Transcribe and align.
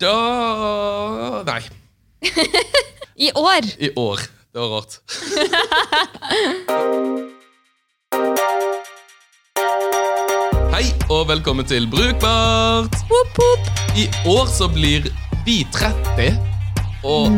Da 0.00 1.42
Nei. 1.46 1.62
I 3.26 3.30
år! 3.34 3.62
I 3.78 3.90
år. 3.96 4.18
Det 4.52 4.60
var 4.60 4.68
rart. 4.74 4.98
Hei 10.74 10.90
og 11.10 11.28
velkommen 11.28 11.66
til 11.70 11.86
Brukbart. 11.90 12.94
Woop, 13.10 13.38
woop. 13.38 13.60
I 13.94 14.08
år 14.26 14.46
så 14.50 14.66
blir 14.74 15.06
vi 15.46 15.62
30 15.70 16.53
og 17.04 17.28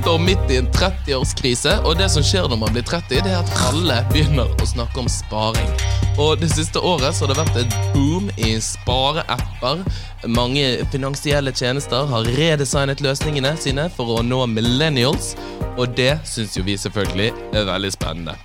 står 0.00 0.18
midt 0.22 0.52
i 0.52 0.58
en 0.60 0.68
30-årskrise. 0.74 1.76
Og 1.84 1.98
det 1.98 2.08
som 2.12 2.24
skjer 2.24 2.48
når 2.48 2.60
man 2.62 2.74
blir 2.74 2.86
30, 2.86 3.22
det 3.24 3.32
er 3.32 3.40
at 3.42 3.52
alle 3.68 3.98
begynner 4.12 4.50
å 4.50 4.68
snakke 4.68 5.02
om 5.02 5.10
sparing. 5.10 5.68
Og 6.20 6.40
det 6.40 6.50
siste 6.54 6.80
året 6.82 7.16
så 7.16 7.26
har 7.26 7.32
det 7.32 7.40
vært 7.40 7.58
et 7.62 7.76
boom 7.94 8.30
i 8.38 8.54
spareapper. 8.62 9.82
Mange 10.30 10.64
finansielle 10.92 11.52
tjenester 11.56 12.08
har 12.10 12.30
redesignet 12.38 13.02
løsningene 13.04 13.54
sine 13.60 13.88
for 13.96 14.18
å 14.18 14.24
nå 14.26 14.44
millennials, 14.52 15.34
og 15.76 15.96
det 15.98 16.12
syns 16.28 16.58
jo 16.58 16.64
vi 16.66 16.78
selvfølgelig 16.80 17.32
er 17.56 17.68
veldig 17.70 17.92
spennende. 17.94 18.36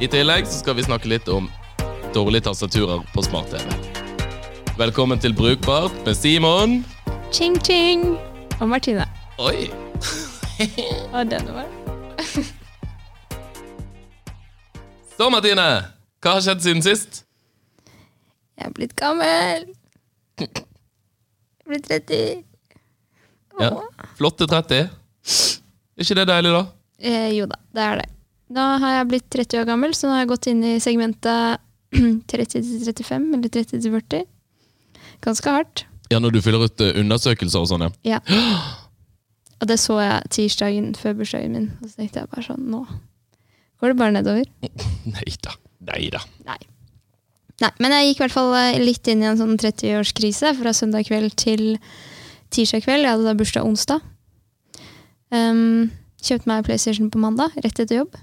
I 0.00 0.08
tillegg 0.08 0.48
så 0.48 0.62
skal 0.62 0.78
vi 0.78 0.86
snakke 0.86 1.10
litt 1.12 1.28
om 1.28 1.50
dårlige 2.14 2.48
tastaturer 2.48 3.04
på 3.14 3.26
smart-TV. 3.26 3.68
Velkommen 4.80 5.20
til 5.20 5.36
Brukbart 5.36 5.92
med 6.06 6.16
Simon. 6.16 6.80
Ching, 7.30 7.60
ching. 7.60 8.16
Og 8.60 8.68
Martine. 8.68 9.06
Oi! 9.38 9.89
Og 11.14 11.22
den 11.30 11.46
var 11.54 11.66
Så, 15.16 15.26
Martine, 15.32 15.66
hva 16.24 16.36
har 16.36 16.44
skjedd 16.44 16.62
siden 16.64 16.82
sist? 16.84 17.22
Jeg 18.56 18.68
er 18.68 18.72
blitt 18.76 18.94
gammel. 18.96 19.66
Jeg 20.40 20.48
er 20.48 21.68
blitt 21.68 21.88
30. 21.90 22.44
Ja, 23.60 23.70
Flotte 24.16 24.48
30. 24.48 24.88
Er 24.88 26.04
ikke 26.04 26.16
det 26.16 26.26
deilig, 26.30 26.52
da? 26.56 26.62
Eh, 27.00 27.28
jo 27.36 27.44
da, 27.48 27.58
det 27.76 27.84
er 27.84 28.00
det. 28.00 28.08
Da 28.56 28.64
har 28.82 28.96
jeg 28.96 29.08
blitt 29.12 29.28
30 29.32 29.60
år 29.62 29.68
gammel, 29.68 29.92
så 29.94 30.08
nå 30.08 30.16
har 30.16 30.24
jeg 30.24 30.30
gått 30.32 30.48
inn 30.50 30.62
i 30.66 30.74
segmentet 30.82 31.60
30-35 32.32 33.30
eller 33.36 33.48
30-40. 33.60 34.24
Ganske 35.24 35.56
hardt. 35.56 35.84
Ja, 36.10 36.18
Når 36.18 36.30
du 36.34 36.40
fyller 36.42 36.64
ut 36.64 36.80
eh, 36.82 36.96
undersøkelser 37.00 37.60
og 37.62 37.68
sånn, 37.70 37.84
ja. 37.86 38.16
Ja. 38.16 38.20
Og 39.60 39.68
det 39.68 39.76
så 39.80 39.98
jeg 40.00 40.32
tirsdagen 40.32 40.92
før 40.96 41.18
bursdagen 41.20 41.54
min, 41.56 41.70
og 41.80 41.90
så 41.90 42.00
tenkte 42.00 42.22
jeg 42.22 42.32
bare 42.32 42.46
sånn 42.46 42.68
Nå 42.72 42.84
går 43.80 43.92
det 43.92 43.96
bare 44.00 44.12
nedover. 44.12 44.48
Nei 45.16 45.32
da. 45.44 45.56
Nei 45.88 46.08
da. 46.12 46.20
Nei. 46.48 46.58
Nei, 47.60 47.70
men 47.80 47.92
jeg 47.92 48.08
gikk 48.08 48.20
i 48.20 48.24
hvert 48.24 48.34
fall 48.34 48.54
eh, 48.56 48.80
litt 48.80 49.08
inn 49.08 49.24
i 49.24 49.28
en 49.28 49.38
sånn 49.40 49.58
30-årskrise 49.60 50.54
fra 50.56 50.72
søndag 50.76 51.08
kveld 51.08 51.34
til 51.40 51.64
tirsdag 52.52 52.86
kveld. 52.86 53.04
Jeg 53.04 53.12
hadde 53.12 53.28
da 53.28 53.36
bursdag 53.36 53.68
onsdag. 53.68 54.04
Um, 55.30 55.90
kjøpte 56.24 56.48
meg 56.50 56.64
PlayStation 56.66 57.10
på 57.12 57.20
mandag, 57.20 57.52
rett 57.60 57.82
etter 57.84 58.00
jobb. 58.00 58.16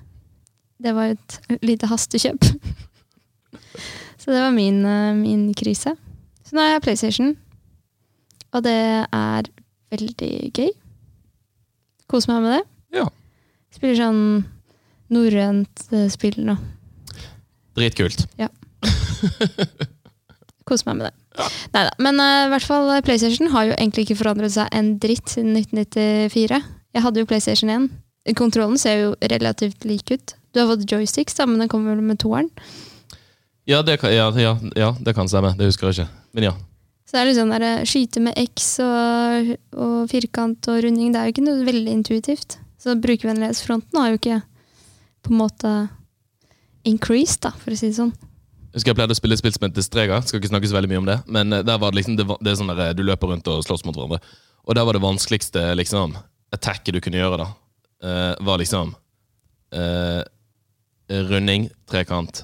Det 0.81 0.93
var 0.93 1.13
et 1.13 1.61
lite 1.65 1.89
hastekjøp. 1.89 2.49
Så 4.21 4.33
det 4.33 4.41
var 4.41 4.53
min, 4.53 4.81
eh, 4.85 5.13
min 5.17 5.45
krise. 5.57 5.93
Så 6.45 6.57
nå 6.57 6.63
har 6.63 6.75
jeg 6.75 6.85
PlayStation, 6.87 7.31
og 8.55 8.65
det 8.65 8.77
er 9.05 9.49
veldig 9.93 10.33
gøy. 10.53 10.73
Koser 12.07 12.33
meg 12.33 12.45
med 12.45 12.55
det. 12.55 12.63
Ja. 12.99 13.05
Spiller 13.75 13.99
sånn 13.99 14.23
norrønt 15.13 15.87
eh, 15.91 16.07
spill 16.11 16.39
nå. 16.47 16.55
Dritkult. 17.77 18.25
Koser 20.67 20.89
meg 20.89 20.99
med 20.99 21.05
det. 21.09 21.15
Neida. 21.73 21.91
Men 22.01 22.19
uh, 22.21 22.47
i 22.47 22.51
hvert 22.53 22.67
fall 22.67 22.89
eh, 22.95 23.03
PlayStation 23.05 23.51
har 23.53 23.69
jo 23.69 23.77
egentlig 23.77 24.07
ikke 24.07 24.19
forandret 24.23 24.55
seg 24.55 24.73
en 24.75 24.95
dritt 25.03 25.27
siden 25.31 25.53
1994. 25.59 26.61
Jeg 26.97 27.05
hadde 27.05 27.21
jo 27.21 27.29
PlayStation 27.29 27.73
1. 27.73 27.87
Kontrollen 28.37 28.79
ser 28.81 29.03
jo 29.03 29.13
relativt 29.31 29.85
lik 29.87 30.11
ut. 30.11 30.35
Du 30.51 30.61
har 30.61 30.69
fått 30.71 30.87
joysticks, 30.89 31.37
da, 31.37 31.45
men 31.47 31.61
den 31.63 31.71
kommer 31.71 31.95
vel 31.95 32.03
med 32.03 32.19
toeren. 32.23 32.49
Ja, 33.67 33.81
det 33.83 33.99
kan, 34.01 34.13
ja, 34.15 34.31
ja, 34.39 34.55
ja, 34.79 34.93
det 35.03 35.13
kan 35.15 35.27
stemme. 35.27 35.51
Det 35.59 35.67
husker 35.67 35.91
jeg 35.91 35.99
ikke. 35.99 36.23
Men 36.35 36.49
ja. 36.49 36.55
Så 37.07 37.15
det 37.15 37.21
er 37.21 37.29
liksom 37.29 37.51
der, 37.53 37.65
skyte 37.87 38.21
med 38.23 38.35
X 38.41 38.73
og, 38.83 39.53
og 39.79 40.09
firkant 40.11 40.67
og 40.67 40.81
runding. 40.83 41.13
Det 41.13 41.19
er 41.19 41.29
jo 41.29 41.35
ikke 41.35 41.45
noe 41.45 41.67
veldig 41.67 41.93
intuitivt. 41.95 42.57
Så 42.83 42.97
brukervennlighetsfronten 42.99 43.99
har 43.99 44.11
jo 44.11 44.19
ikke 44.19 44.41
på 45.23 45.31
en 45.31 45.39
måte 45.39 45.71
increased, 46.87 47.45
da, 47.47 47.53
for 47.55 47.71
å 47.71 47.79
si 47.79 47.93
det 47.93 47.99
sånn. 47.99 48.11
Jeg 48.67 48.81
husker 48.81 48.91
jeg 48.91 48.99
pleide 48.99 49.15
å 49.15 49.17
spille 49.17 49.37
spill 49.39 49.55
som 49.55 49.65
het 49.65 49.79
Streger. 49.81 50.27
Skal 50.27 50.41
ikke 50.41 50.51
snakke 50.51 50.69
så 50.69 50.75
veldig 50.75 50.91
mye 50.91 51.01
om 51.01 51.07
det. 51.07 51.17
Men 51.31 51.55
eh, 51.55 51.63
der 51.65 51.79
var 51.81 51.95
det 51.95 52.01
liksom, 52.01 52.19
det, 52.19 52.27
det 52.43 52.51
er 52.51 52.59
sånn 52.59 52.73
der, 52.73 52.83
eh, 52.89 52.95
du 52.97 53.05
løper 53.07 53.31
rundt 53.31 53.47
og 53.49 53.63
slåss 53.65 53.87
mot 53.87 53.95
hverandre. 53.95 54.19
Og 54.67 54.75
der 54.75 54.85
var 54.85 54.97
det 54.97 55.03
vanskeligste 55.07 55.63
liksom, 55.79 56.17
attacket 56.53 56.97
du 56.97 57.01
kunne 57.03 57.21
gjøre, 57.21 57.39
da, 57.39 57.47
uh, 58.03 58.33
var 58.43 58.59
liksom 58.59 58.91
uh, 59.75 60.21
runding, 61.31 61.69
trekant, 61.87 62.43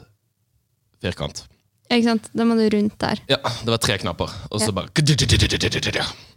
firkant. 1.04 1.44
Ikke 1.94 2.10
sant? 2.10 2.30
Da 2.34 2.46
må 2.48 2.58
du 2.60 2.66
rundt 2.74 2.98
der. 3.02 3.22
Ja, 3.32 3.40
det 3.44 3.70
var 3.74 3.82
tre 3.84 3.98
knapper, 4.02 4.34
og 4.50 4.62
så 4.62 4.74
bare 4.76 4.92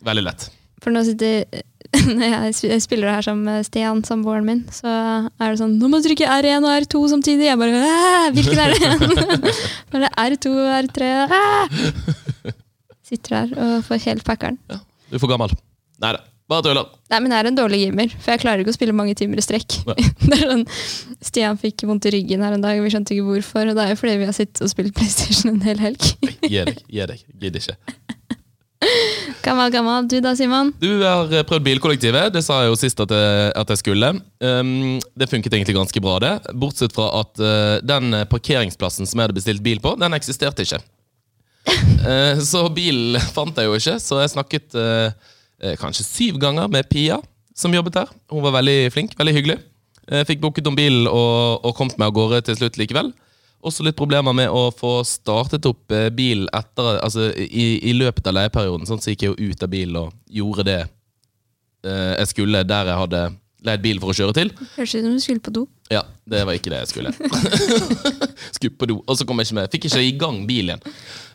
Veldig 0.07 0.25
lett. 0.27 0.49
For 0.85 0.93
nå 0.93 1.01
sitter 1.07 1.45
Når 2.19 2.53
jeg 2.69 2.83
spiller 2.85 3.09
det 3.09 3.15
her 3.15 3.25
sammen 3.25 3.47
med 3.49 3.65
Stian, 3.65 4.03
samboeren 4.05 4.45
min, 4.45 4.63
så 4.75 4.91
er 4.91 5.53
det 5.55 5.61
sånn 5.61 5.77
Nå 5.81 5.89
må 5.89 6.01
du 6.03 6.09
trykke 6.09 6.29
R1 6.29 6.67
og 6.67 6.73
R2 6.83 7.03
samtidig! 7.15 7.47
Jeg 7.49 7.61
bare 7.61 7.81
«Æ, 7.81 8.31
Hvilken 8.37 8.61
er 8.61 8.75
det? 8.75 8.91
Når 9.95 10.05
det 10.05 10.11
er 10.11 10.37
R2 10.37 10.53
og 10.53 10.71
R3 10.83 11.11
Æ! 11.25 12.55
Sitter 13.07 13.37
der 13.37 13.53
og 13.63 13.85
får 13.87 14.03
helt 14.09 14.25
packeren. 14.27 14.57
Ja, 14.67 14.81
du 14.83 15.15
er 15.15 15.23
for 15.23 15.31
gammel. 15.31 15.53
Nei 16.03 16.11
da, 16.17 16.25
bare 16.51 16.65
tuller. 16.67 16.91
Nei, 17.13 17.21
men 17.23 17.33
jeg 17.33 17.43
er 17.43 17.49
en 17.51 17.59
dårlig 17.59 17.81
gamer, 17.85 18.13
for 18.17 18.35
jeg 18.35 18.43
klarer 18.43 18.63
ikke 18.63 18.75
å 18.75 18.77
spille 18.77 18.97
mange 18.97 19.17
timer 19.19 19.41
i 19.41 19.45
strekk. 19.45 19.79
Sånn, 20.43 20.67
Stian 21.25 21.59
fikk 21.61 21.87
vondt 21.89 22.09
i 22.09 22.15
ryggen 22.17 22.45
her 22.47 22.57
en 22.57 22.65
dag, 22.65 22.79
og 22.79 22.87
vi 22.87 22.93
skjønte 22.95 23.17
ikke 23.17 23.29
hvorfor. 23.31 23.71
Og 23.71 23.79
det 23.79 23.85
er 23.85 23.95
jo 23.95 24.01
fordi 24.03 24.19
vi 24.23 24.29
har 24.29 24.37
sittet 24.37 24.63
og 24.65 24.73
spilt 24.73 24.95
PlayStation 24.97 25.55
en 25.55 25.67
hel 25.67 25.83
helg. 25.83 26.13
Gi 26.47 26.63
deg. 26.69 26.83
gi 26.87 27.09
deg, 27.13 27.27
Gidder 27.43 27.65
ikke. 27.65 27.79
Gammal, 29.47 29.71
gammal. 29.71 30.05
Du 30.11 30.19
da, 30.21 30.35
Simon? 30.37 30.73
Du 30.79 30.91
har 31.01 31.31
eh, 31.33 31.45
prøvd 31.47 31.65
bilkollektivet. 31.65 32.33
Det 32.35 32.43
sa 32.45 32.61
jeg 32.63 32.73
jo 32.73 32.79
sist 32.79 32.99
at 33.03 33.13
jeg, 33.15 33.53
at 33.57 33.71
jeg 33.73 33.81
skulle. 33.81 34.11
Um, 34.43 34.99
det 35.17 35.31
funket 35.31 35.55
egentlig 35.55 35.77
ganske 35.77 36.03
bra, 36.03 36.19
det. 36.23 36.33
Bortsett 36.59 36.95
fra 36.95 37.09
at 37.23 37.41
uh, 37.41 37.79
den 37.87 38.15
parkeringsplassen 38.31 39.09
som 39.09 39.19
jeg 39.19 39.29
hadde 39.29 39.39
bestilt 39.39 39.65
bil 39.65 39.81
på, 39.83 39.95
den 40.01 40.19
eksisterte 40.19 40.67
ikke. 40.67 40.83
uh, 42.07 42.43
så 42.51 42.67
bil 42.75 43.19
fant 43.33 43.57
jeg 43.59 43.71
jo 43.71 43.79
ikke, 43.79 43.97
så 44.03 44.21
jeg 44.23 44.35
snakket 44.35 44.77
eh, 44.79 45.09
eh, 45.09 45.35
kanskje 45.81 46.05
syv 46.05 46.41
ganger 46.43 46.69
med 46.69 46.89
Pia, 46.91 47.21
som 47.57 47.75
jobbet 47.75 47.95
der. 47.97 48.11
Hun 48.33 48.45
var 48.45 48.59
veldig 48.59 48.91
flink, 48.93 49.15
veldig 49.19 49.33
hyggelig. 49.37 49.57
Fikk 50.29 50.43
booket 50.43 50.67
om 50.69 50.77
bilen 50.77 51.09
og, 51.11 51.65
og 51.67 51.73
kom 51.75 51.89
meg 51.97 52.11
av 52.11 52.13
gårde 52.15 52.43
til 52.47 52.59
slutt 52.61 52.77
likevel. 52.79 53.09
Også 53.67 53.83
litt 53.83 53.97
problemer 53.99 54.37
med 54.37 54.53
å 54.53 54.69
få 54.75 55.01
startet 55.09 55.67
opp 55.67 55.89
bilen 55.89 56.15
bil 56.15 56.45
etter, 56.55 57.01
altså, 57.01 57.31
i, 57.33 57.81
i 57.91 57.95
løpet 57.97 58.29
av 58.29 58.37
leieperioden. 58.37 58.87
Sånn, 58.87 59.01
så 59.03 59.11
gikk 59.15 59.25
jeg 59.25 59.33
jo 59.33 59.51
ut 59.51 59.65
av 59.65 59.73
bilen 59.73 59.99
og 60.05 60.13
gjorde 60.29 60.67
det 60.69 60.79
eh, 60.85 62.13
jeg 62.21 62.31
skulle 62.35 62.63
der 62.69 62.93
jeg 62.93 63.01
hadde 63.01 63.25
leid 63.67 63.83
bil 63.83 64.01
for 64.03 64.13
å 64.13 64.17
kjøre 64.17 64.37
til. 64.37 64.53
Høres 64.77 64.95
ut 64.95 65.01
som 65.01 65.17
du 65.17 65.23
skulle 65.25 65.43
på 65.43 65.55
do. 65.55 65.65
Ja, 65.91 66.03
det 66.29 66.43
var 66.47 66.59
ikke 66.59 66.73
det 66.73 66.83
jeg 66.85 66.93
skulle. 66.93 67.13
skulle 68.57 68.77
på 68.79 68.89
do, 68.91 69.01
og 69.03 69.19
så 69.19 69.27
kom 69.27 69.41
jeg 69.41 69.51
ikke 69.51 69.59
med. 69.61 69.73
Fikk 69.75 69.89
ikke 69.89 70.05
i 70.05 70.15
gang 70.21 70.43
bil 70.49 70.71
igjen. 70.71 70.85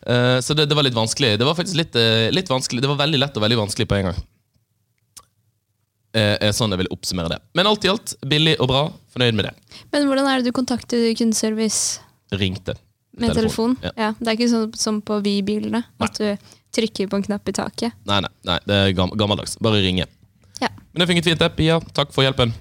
Eh, 0.08 0.40
så 0.40 0.54
det, 0.54 0.66
det 0.66 0.76
var 0.76 0.84
litt 0.84 0.98
vanskelig. 0.98 1.40
Det 1.40 1.46
var 1.46 1.56
faktisk 1.56 1.78
litt, 1.78 1.96
eh, 1.96 2.32
litt 2.32 2.50
vanskelig. 2.50 2.82
Det 2.82 2.90
var 2.90 3.00
veldig 3.04 3.20
lett 3.22 3.38
og 3.38 3.44
veldig 3.46 3.60
vanskelig 3.60 3.88
på 3.88 3.98
en 4.00 4.10
gang. 4.10 4.22
Eh, 6.12 6.36
er 6.44 6.56
sånn 6.56 6.74
jeg 6.74 6.82
vil 6.84 6.92
oppsummere 6.92 7.36
det. 7.36 7.40
Men 7.58 7.70
alt 7.70 7.86
i 7.86 7.92
alt, 7.92 8.16
billig 8.28 8.58
og 8.60 8.72
bra. 8.72 8.86
Fornøyd 9.14 9.38
med 9.38 9.50
det. 9.50 9.54
Men 9.94 10.08
hvordan 10.10 10.30
er 10.32 10.40
det 10.40 10.50
du 10.50 10.56
kontakter 10.56 11.12
kundeservice 11.20 12.00
Ringte. 12.32 12.78
med 13.20 13.36
telefon? 13.36 13.78
Ja. 13.84 13.92
Ja. 13.98 14.10
Det 14.20 14.28
er 14.28 14.40
ikke 14.40 14.52
sånn 14.52 14.74
som 14.80 15.02
på 15.04 15.20
Vy-bilene, 15.24 15.84
at 16.00 16.20
du 16.20 16.52
trykker 16.72 17.10
på 17.12 17.20
en 17.20 17.26
knapp 17.28 17.48
i 17.52 17.56
taket. 17.56 17.96
Nei, 18.08 18.22
nei, 18.24 18.32
nei, 18.48 18.60
det 18.68 18.78
er 18.78 18.94
gammeldags. 18.96 19.58
Bare 19.60 19.84
ringe. 19.84 20.08
Ja. 20.64 20.70
Men 20.94 21.04
det 21.04 21.10
funket 21.12 21.28
fint, 21.28 21.44
det. 21.44 21.52
Pia, 21.58 21.82
takk 21.92 22.16
for 22.16 22.24
hjelpen. 22.24 22.54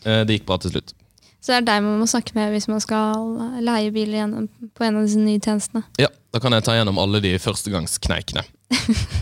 Det 0.00 0.38
gikk 0.38 0.46
bra 0.48 0.56
til 0.56 0.72
slutt. 0.72 0.94
Så 1.40 1.52
det 1.54 1.58
er 1.62 1.68
deg 1.70 1.84
man 1.86 2.00
må 2.02 2.08
snakke 2.08 2.36
med 2.36 2.52
hvis 2.52 2.68
man 2.68 2.82
skal 2.84 3.30
leie 3.64 3.92
bil 3.94 4.12
igjennom 4.12 4.48
på 4.76 4.84
en 4.84 5.00
av 5.00 5.06
disse 5.06 5.20
nye 5.20 5.40
tjenestene. 5.40 5.84
Ja, 6.00 6.10
Da 6.30 6.38
kan 6.38 6.54
jeg 6.54 6.62
ta 6.66 6.76
gjennom 6.76 7.00
alle 7.00 7.18
de 7.24 7.32
førstegangskneikene. 7.42 8.44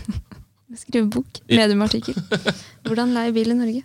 Skrive 0.83 1.07
bok, 1.09 1.39
mediumartikkel. 1.49 2.19
Hvordan 2.85 3.15
leie 3.15 3.33
bil 3.33 3.55
i 3.55 3.57
Norge. 3.57 3.81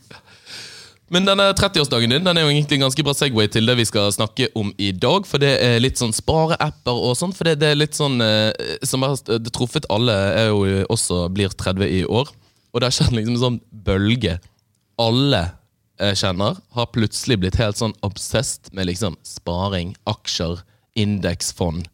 Men 1.14 1.26
denne 1.28 1.46
30-årsdagen 1.54 2.10
din 2.10 2.25
den 2.26 2.38
er 2.40 2.46
jo 2.46 2.50
egentlig 2.50 2.78
en 2.78 2.86
ganske 2.86 3.04
bra 3.06 3.14
segway 3.16 3.48
til 3.52 3.69
det 3.69 3.76
vi 3.78 3.86
skal 3.88 4.12
snakke 4.12 4.48
om 4.58 4.72
i 4.82 4.90
dag. 4.92 5.28
For 5.28 5.40
det 5.40 5.52
er 5.62 5.82
litt 5.82 6.00
sånn 6.00 6.14
spareapper 6.16 7.00
og 7.08 7.14
sånn. 7.20 7.34
For 7.36 7.48
det, 7.48 7.58
det 7.62 7.70
er 7.70 7.78
litt 7.81 7.96
sånn 7.96 8.19
eh, 8.25 8.50
som 8.84 9.04
har 9.06 9.14
det 9.28 9.52
truffet 9.54 9.86
alle, 9.94 10.14
er 10.40 10.50
jo 10.50 10.84
også 10.92 11.26
blir 11.32 11.54
30 11.54 11.86
i 11.86 12.02
år. 12.04 12.32
Og 12.72 12.81
det 12.82 12.90
har 12.90 12.96
skjedd 12.96 13.14
liksom 13.14 13.36
en 13.36 13.44
sånn 13.44 13.60
bølge. 13.86 14.38
Alle 15.00 15.44
jeg 16.00 16.19
kjenner, 16.19 16.58
har 16.75 16.93
plutselig 16.94 17.38
blitt 17.43 17.58
helt 17.61 17.79
sånn 17.79 17.94
obsessed 18.06 18.73
med 18.75 18.88
liksom 18.91 19.17
sparing, 19.26 19.94
aksjer, 20.11 20.62
indeksfond. 20.99 21.87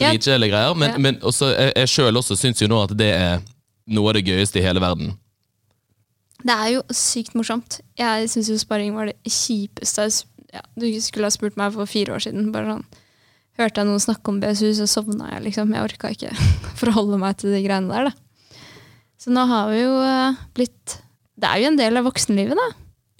Dritkjedelige 0.00 0.54
greier. 0.54 0.78
Men, 0.78 0.96
men 1.04 1.20
også, 1.20 1.52
jeg, 1.52 1.74
jeg 1.76 1.92
sjøl 1.92 2.20
også 2.20 2.38
syns 2.38 2.62
jo 2.64 2.70
nå 2.72 2.80
at 2.86 2.94
det 2.96 3.10
er 3.16 3.44
noe 3.92 4.12
av 4.12 4.16
det 4.16 4.24
gøyeste 4.28 4.60
i 4.60 4.64
hele 4.64 4.80
verden. 4.82 5.12
Det 6.42 6.54
er 6.54 6.72
jo 6.74 6.82
sykt 6.96 7.36
morsomt. 7.38 7.80
Jeg 7.98 8.30
syns 8.32 8.50
jo 8.50 8.58
sparing 8.58 8.96
var 8.96 9.12
det 9.12 9.18
kjipeste. 9.28 10.08
Ja, 10.52 10.64
du 10.74 10.88
skulle 11.04 11.28
ha 11.28 11.34
spurt 11.34 11.58
meg 11.60 11.74
for 11.76 11.88
fire 11.90 12.16
år 12.16 12.24
siden. 12.24 12.50
Bare 12.54 12.74
sånn, 12.74 12.86
Hørte 13.60 13.82
jeg 13.82 13.88
noen 13.90 14.00
snakke 14.00 14.32
om 14.32 14.38
BSU, 14.40 14.70
så 14.78 14.86
sovna 14.88 15.26
jeg, 15.34 15.42
liksom. 15.50 15.72
Jeg 15.76 15.84
orka 15.84 16.08
ikke 16.14 16.30
forholde 16.80 17.18
meg 17.20 17.36
til 17.40 17.52
de 17.52 17.60
greiene 17.60 17.92
der, 17.92 18.08
da. 18.08 18.60
Så 19.20 19.30
nå 19.30 19.44
har 19.46 19.68
vi 19.70 19.82
jo 19.82 19.98
eh, 20.02 20.38
blitt 20.56 20.94
Det 21.38 21.48
er 21.48 21.62
jo 21.62 21.70
en 21.72 21.78
del 21.80 22.00
av 22.00 22.06
voksenlivet, 22.08 22.58
da. 22.58 22.68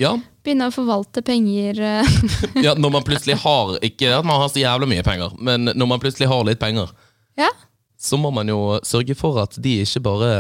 Ja, 0.01 0.13
Begynne 0.43 0.67
å 0.71 0.75
forvalte 0.75 1.23
penger. 1.23 1.79
eh, 1.79 2.15
ja 2.67 2.73
når 2.75 2.95
man 2.97 3.05
plutselig 3.07 3.37
har 3.43 3.77
Ikke 3.85 4.09
at 4.17 4.25
man 4.27 4.41
har 4.41 4.49
så 4.51 4.59
jævla 4.63 4.89
mye 4.91 5.05
penger, 5.07 5.35
men 5.39 5.71
når 5.71 5.91
man 5.91 6.01
plutselig 6.03 6.31
har 6.31 6.43
litt 6.49 6.59
penger, 6.63 6.91
ja. 7.39 7.51
så 8.01 8.19
må 8.19 8.33
man 8.35 8.49
jo 8.51 8.81
sørge 8.89 9.15
for 9.19 9.39
at 9.45 9.55
de 9.63 9.77
ikke 9.85 10.03
bare 10.09 10.33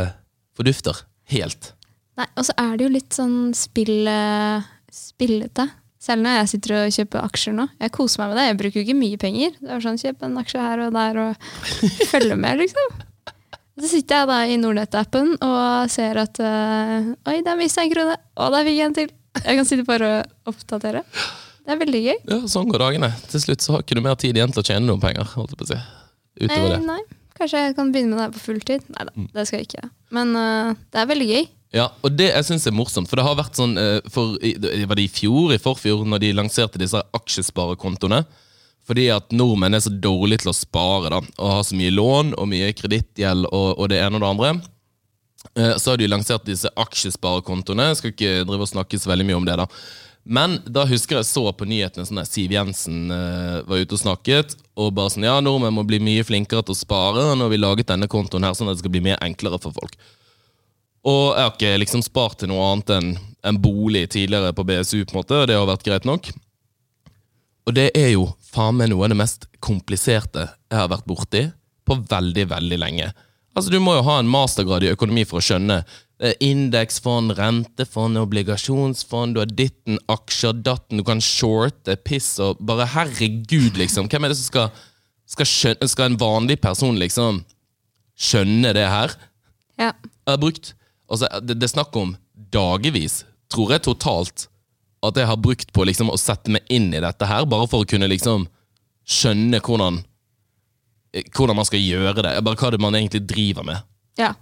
fordufter 0.56 1.04
helt. 1.32 1.72
Nei, 2.18 2.26
og 2.36 2.44
så 2.48 2.56
er 2.60 2.74
det 2.76 2.88
jo 2.88 2.92
litt 2.96 3.14
sånn 3.16 3.36
spill, 3.56 4.02
eh, 4.10 4.66
spillete. 4.92 5.68
Selv 6.02 6.24
når 6.26 6.40
jeg 6.40 6.50
sitter 6.56 6.74
og 6.80 6.96
kjøper 6.96 7.22
aksjer 7.22 7.54
nå. 7.54 7.68
Jeg 7.78 7.92
koser 7.94 8.24
meg 8.24 8.32
med 8.32 8.40
det. 8.40 8.46
Jeg 8.48 8.58
bruker 8.58 8.80
jo 8.80 8.84
ikke 8.88 8.98
mye 8.98 9.20
penger. 9.22 9.54
Det 9.60 9.70
er 9.70 9.84
sånn, 9.84 10.00
Kjøp 10.02 10.24
en 10.26 10.40
aksje 10.42 10.64
her 10.64 10.82
og 10.88 10.96
der 10.96 11.20
og 11.22 11.46
følge 12.10 12.36
med, 12.42 12.58
liksom. 12.64 12.96
Så 13.82 13.88
sitter 13.90 14.20
jeg 14.22 14.28
da 14.30 14.36
i 14.46 14.56
Nordnett-appen 14.62 15.32
og 15.42 15.90
ser 15.90 16.20
at 16.22 16.38
uh, 16.38 17.08
Oi, 17.26 17.40
der 17.42 17.56
mista 17.58 17.82
jeg 17.82 17.90
en 17.90 17.94
krone! 17.96 18.14
Og 18.38 18.52
der 18.54 18.66
fikk 18.68 18.76
jeg 18.78 18.86
en 18.86 18.94
til! 19.00 19.08
Jeg 19.42 19.56
kan 19.58 19.66
sitte 19.66 19.84
bare 19.88 20.10
og 20.44 20.52
oppdatere. 20.52 21.00
Det 21.62 21.72
er 21.74 21.78
veldig 21.80 22.02
gøy. 22.04 22.16
Ja, 22.30 22.36
Sånn 22.52 22.68
går 22.70 22.82
dagene. 22.84 23.08
Til 23.32 23.42
slutt 23.42 23.64
så 23.64 23.74
har 23.76 23.82
ikke 23.82 23.96
du 23.98 24.02
mer 24.04 24.14
tid 24.20 24.36
igjen 24.38 24.52
til 24.54 24.62
å 24.62 24.66
tjene 24.68 24.86
noen 24.86 25.02
penger. 25.02 25.26
holdt 25.34 25.54
jeg 25.54 25.58
på 25.62 25.66
å 25.66 25.70
si. 25.72 25.78
Utover 26.44 26.68
Eh, 26.68 26.76
det. 26.76 26.80
nei, 26.86 27.00
kanskje 27.38 27.62
jeg 27.64 27.74
kan 27.78 27.90
begynne 27.94 28.14
med 28.18 28.22
det 28.28 28.36
på 28.36 28.42
fulltid. 28.44 28.84
Nei 28.92 29.06
da, 29.08 29.14
det 29.38 29.46
skal 29.48 29.62
jeg 29.62 29.68
ikke. 29.70 29.88
Men 30.14 30.36
uh, 30.36 30.70
det 30.92 31.02
er 31.02 31.10
veldig 31.10 31.28
gøy. 31.32 31.48
Ja, 31.72 31.86
og 32.04 32.12
det 32.18 32.28
jeg 32.28 32.44
synes 32.50 32.66
er 32.68 32.76
morsomt, 32.76 33.08
for 33.08 33.16
det 33.18 33.24
har 33.24 33.38
vært 33.38 33.56
sånn 33.56 33.72
eh, 33.80 33.98
for, 34.12 34.34
Var 34.36 34.98
det 34.98 35.06
i 35.06 35.10
fjor, 35.10 35.54
i 35.56 35.60
forfjor, 35.62 36.02
når 36.04 36.20
de 36.26 36.32
lanserte 36.36 36.78
disse 36.82 37.00
aksjesparekontoene? 37.16 38.22
Fordi 38.88 39.06
at 39.14 39.30
nordmenn 39.34 39.76
er 39.76 39.82
så 39.84 39.92
dårlige 39.94 40.42
til 40.42 40.52
å 40.52 40.56
spare 40.58 41.12
da, 41.14 41.20
og 41.38 41.56
har 41.56 41.66
så 41.66 41.78
mye 41.78 41.94
lån 41.94 42.32
og 42.34 42.48
mye 42.50 42.72
kredittgjeld 42.74 43.46
og, 43.52 43.68
og 43.78 43.90
det 43.92 44.00
ene 44.02 44.18
og 44.18 44.24
det 44.24 44.30
andre. 44.32 44.54
Eh, 45.54 45.76
Så 45.78 45.92
har 45.92 46.00
de 46.00 46.08
lansert 46.10 46.46
disse 46.48 46.70
aksjesparekontoene. 46.76 47.92
Jeg 47.92 48.00
skal 48.00 48.14
ikke 48.14 48.32
drive 48.48 48.66
og 48.66 48.72
snakke 48.72 48.98
så 48.98 49.12
veldig 49.12 49.28
mye 49.28 49.38
om 49.38 49.46
det. 49.46 49.58
da. 49.62 49.68
Men 50.22 50.60
da 50.66 50.84
husker 50.86 51.18
jeg 51.18 51.26
så 51.26 51.48
på 51.50 51.66
nyhetene 51.66 52.06
sånn 52.06 52.20
der 52.20 52.28
Siv 52.30 52.52
Jensen 52.54 53.10
uh, 53.10 53.62
var 53.66 53.82
ute 53.82 53.96
og 53.96 54.02
snakket. 54.04 54.54
Og 54.78 54.92
bare 54.94 55.10
sånn, 55.10 55.26
ja, 55.26 55.40
nordmenn 55.42 55.74
må 55.74 55.82
bli 55.86 55.98
mye 56.02 56.22
flinkere 56.26 56.62
til 56.62 56.76
å 56.76 56.78
spare. 56.78 57.24
Og 57.32 57.38
nå 57.38 57.48
har 57.48 57.54
vi 57.54 57.58
laget 57.58 57.90
denne 57.90 58.10
kontoen 58.10 58.46
her 58.46 58.54
sånn 58.54 58.70
at 58.70 58.78
det 58.78 58.84
skal 58.84 58.94
bli 58.94 59.02
mye 59.08 59.18
enklere 59.24 59.58
for 59.62 59.74
folk. 59.74 59.98
Og 61.02 61.34
jeg 61.34 61.42
har 61.42 61.54
ikke 61.56 61.74
liksom 61.82 62.04
spart 62.06 62.38
til 62.38 62.52
noe 62.52 62.62
annet 62.70 62.94
enn 62.94 63.12
en 63.42 63.58
bolig 63.58 64.04
tidligere 64.14 64.54
på 64.54 64.62
BSU, 64.68 65.00
på 65.02 65.16
en 65.16 65.18
måte, 65.18 65.40
og 65.40 65.48
det 65.50 65.56
har 65.58 65.66
vært 65.66 65.82
greit 65.88 66.06
nok. 66.06 66.30
Og 67.66 67.74
det 67.76 67.90
er 67.98 68.14
jo 68.14 68.28
faen 68.52 68.78
meg 68.78 68.90
noe 68.90 69.06
av 69.06 69.12
det 69.12 69.18
mest 69.20 69.46
kompliserte 69.62 70.48
jeg 70.48 70.78
har 70.78 70.90
vært 70.90 71.06
borti 71.08 71.44
på 71.86 71.98
veldig, 72.10 72.46
veldig 72.50 72.78
lenge. 72.80 73.12
Altså, 73.54 73.70
Du 73.70 73.78
må 73.80 73.94
jo 73.98 74.06
ha 74.06 74.18
en 74.20 74.30
mastergrad 74.30 74.84
i 74.86 74.92
økonomi 74.92 75.24
for 75.28 75.38
å 75.38 75.44
skjønne 75.44 75.82
eh, 75.82 76.34
indeksfond, 76.40 77.34
rentefond, 77.38 78.18
obligasjonsfond, 78.22 79.34
du 79.34 79.42
har 79.42 79.50
ditten, 79.52 79.98
aksjer, 80.10 80.56
datten, 80.64 80.98
du 80.98 81.06
kan 81.06 81.20
shorte, 81.22 81.98
piss 82.00 82.34
og 82.42 82.62
bare 82.64 82.88
herregud, 82.94 83.76
liksom. 83.78 84.08
Hvem 84.08 84.24
er 84.24 84.32
det 84.32 84.38
som 84.40 84.48
skal, 84.48 84.86
skal 85.28 85.50
skjønne 85.50 85.90
Skal 85.90 86.10
en 86.10 86.20
vanlig 86.20 86.58
person 86.64 86.96
liksom 87.00 87.42
skjønne 88.18 88.72
det 88.76 88.88
her? 88.88 89.14
Ja. 89.80 89.92
Jeg 89.92 90.30
har 90.34 90.40
brukt 90.40 90.72
altså, 91.10 91.28
det, 91.42 91.58
det 91.60 91.68
er 91.68 91.76
snakk 91.76 91.96
om 91.98 92.16
dagevis, 92.52 93.22
tror 93.52 93.74
jeg 93.74 93.84
totalt, 93.84 94.48
at 95.02 95.18
jeg 95.18 95.26
har 95.26 95.40
brukt 95.42 95.72
på 95.74 95.86
liksom, 95.88 96.12
å 96.12 96.20
sette 96.20 96.52
meg 96.54 96.66
inn 96.70 96.92
i 96.94 97.02
dette 97.02 97.26
her, 97.26 97.46
bare 97.50 97.66
for 97.70 97.82
å 97.82 97.88
kunne 97.88 98.08
liksom 98.10 98.46
skjønne 99.02 99.58
hvordan 99.64 99.98
eh, 101.12 101.26
hvordan 101.34 101.58
man 101.58 101.66
skal 101.66 101.82
gjøre 101.82 102.22
det. 102.22 102.36
Bare 102.46 102.60
hva 102.60 102.70
det 102.70 102.80
man 102.82 102.96
egentlig 102.98 103.24
driver 103.26 103.66
med. 103.66 103.88
ja. 104.20 104.34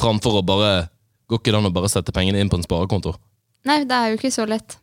Framfor 0.00 0.38
å 0.38 0.46
bare 0.46 0.88
Går 1.30 1.38
ikke 1.38 1.52
det 1.52 1.58
an 1.58 1.68
å 1.68 1.74
bare 1.74 1.88
sette 1.90 2.12
pengene 2.14 2.40
inn 2.42 2.48
på 2.50 2.56
en 2.58 2.64
sparekonto? 2.64 3.12
Nei, 3.68 3.84
det 3.86 3.94
er 3.94 4.10
jo 4.10 4.16
ikke 4.18 4.32
så 4.34 4.46
lett. 4.50 4.80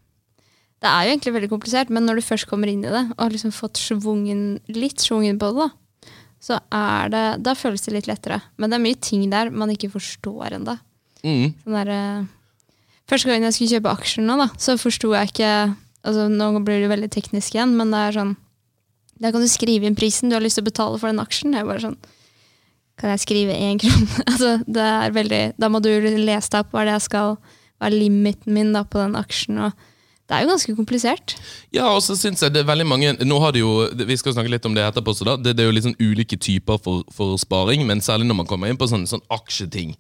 Det 0.79 0.87
er 0.87 1.03
jo 1.03 1.11
egentlig 1.11 1.33
veldig 1.35 1.49
komplisert, 1.51 1.89
men 1.91 2.05
når 2.07 2.19
du 2.19 2.23
først 2.23 2.47
kommer 2.47 2.69
inn 2.71 2.85
i 2.85 2.91
det, 2.93 3.01
og 3.17 3.19
har 3.19 3.33
liksom 3.33 3.51
fått 3.55 3.81
svungen, 3.81 4.43
litt 4.71 5.03
svungen 5.03 5.39
på 5.41 5.49
det, 5.51 5.65
da, 5.65 6.13
så 6.47 6.59
er 6.71 7.11
det, 7.11 7.23
da 7.43 7.55
føles 7.57 7.83
det 7.83 7.95
litt 7.97 8.07
lettere. 8.07 8.39
Men 8.55 8.71
det 8.71 8.77
er 8.77 8.85
mye 8.85 8.99
ting 9.09 9.25
der 9.31 9.51
man 9.51 9.73
ikke 9.73 9.89
forstår 9.91 10.55
ennå. 10.59 10.77
Mm. 11.25 11.55
Sånn 11.65 11.77
der, 11.81 11.91
eh, 11.97 12.29
første 13.09 13.29
gangen 13.29 13.47
jeg 13.47 13.57
skulle 13.57 13.77
kjøpe 13.77 13.93
aksjer 13.93 14.25
nå, 14.27 14.37
da, 14.41 14.47
så 14.61 14.77
forsto 14.79 15.13
jeg 15.15 15.33
ikke 15.33 15.51
altså 16.07 16.27
Nå 16.31 16.51
blir 16.63 16.83
det 16.83 16.91
veldig 16.91 17.09
teknisk 17.11 17.55
igjen, 17.55 17.75
men 17.77 17.91
det 17.91 18.03
er 18.03 18.15
sånn 18.15 18.35
Da 19.19 19.33
kan 19.33 19.43
du 19.43 19.49
skrive 19.51 19.89
inn 19.89 19.97
prisen 19.97 20.31
du 20.31 20.37
har 20.37 20.45
lyst 20.45 20.59
til 20.59 20.65
å 20.65 20.69
betale 20.69 20.99
for 21.01 21.09
den 21.09 21.19
aksjen. 21.23 21.55
Jeg 21.57 21.67
bare 21.67 21.83
sånn 21.83 21.97
Kan 23.01 23.11
jeg 23.13 23.23
skrive 23.25 23.57
én 23.57 23.81
krone? 23.81 24.07
altså, 24.31 24.55
det 24.63 24.87
er 24.87 25.15
veldig, 25.17 25.43
da 25.59 25.71
må 25.73 25.83
du 25.83 25.91
lese 25.99 26.53
deg 26.53 26.63
opp 26.63 26.73
hva 26.75 26.87
det 26.87 26.95
jeg 26.95 27.07
skal 27.09 27.37
Hva 27.37 27.89
er 27.89 27.97
limiten 27.97 28.55
min 28.55 28.73
da 28.73 28.85
på 28.87 29.01
den 29.03 29.17
aksjen. 29.19 29.59
Og 29.67 29.75
det 30.27 30.35
er 30.35 30.43
jo 30.43 30.49
ganske 30.49 30.73
komplisert. 30.75 31.37
Ja, 31.71 31.85
og 31.93 32.01
så 32.03 32.17
synes 32.19 32.41
jeg 32.43 32.51
det 32.51 32.63
er 32.63 32.67
veldig 32.67 32.87
mange 32.89 33.13
Nå 33.23 33.37
har 33.39 33.53
det 33.55 33.61
jo, 33.61 33.85
Vi 33.95 34.17
skal 34.19 34.35
snakke 34.35 34.51
litt 34.51 34.65
om 34.67 34.75
det 34.75 34.83
etterpå. 34.83 35.13
Så 35.15 35.27
da, 35.27 35.37
det, 35.39 35.55
det 35.55 35.63
er 35.63 35.71
jo 35.71 35.85
sånn 35.85 35.99
ulike 36.01 36.39
typer 36.41 36.81
for, 36.83 37.05
for 37.15 37.37
sparing, 37.39 37.85
men 37.87 38.03
særlig 38.03 38.27
når 38.27 38.41
man 38.41 38.49
kommer 38.49 38.71
inn 38.71 38.79
på 38.79 38.89
sånne, 38.91 39.07
sånne 39.09 39.29
aksjeting, 39.31 39.95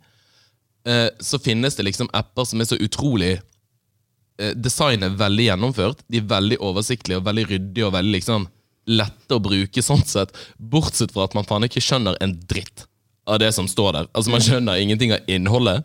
eh, 0.87 1.07
så 1.19 1.39
finnes 1.43 1.77
det 1.77 1.85
liksom 1.87 2.09
apper 2.15 2.47
som 2.47 2.63
er 2.63 2.69
så 2.69 2.79
utrolig 2.81 3.35
eh, 3.35 4.53
Designet 4.55 5.11
er 5.11 5.19
veldig 5.19 5.49
gjennomført. 5.49 6.03
De 6.07 6.21
er 6.21 6.29
veldig 6.29 6.61
oversiktlige 6.63 7.19
og 7.19 7.27
veldig 7.27 7.47
ryddige 7.51 7.87
og 7.87 7.95
veldig 7.97 8.15
liksom 8.17 8.47
lette 8.87 9.35
å 9.35 9.43
bruke, 9.43 9.83
sånn 9.83 10.05
sett. 10.07 10.31
Bortsett 10.57 11.11
fra 11.13 11.27
at 11.27 11.35
man 11.35 11.47
faen 11.47 11.67
ikke 11.67 11.83
skjønner 11.83 12.17
en 12.23 12.37
dritt 12.47 12.87
av 13.27 13.41
det 13.43 13.51
som 13.55 13.67
står 13.67 13.93
der. 13.93 14.09
Altså 14.15 14.31
Man 14.31 14.43
skjønner 14.43 14.79
ingenting 14.79 15.13
av 15.15 15.27
innholdet. 15.27 15.83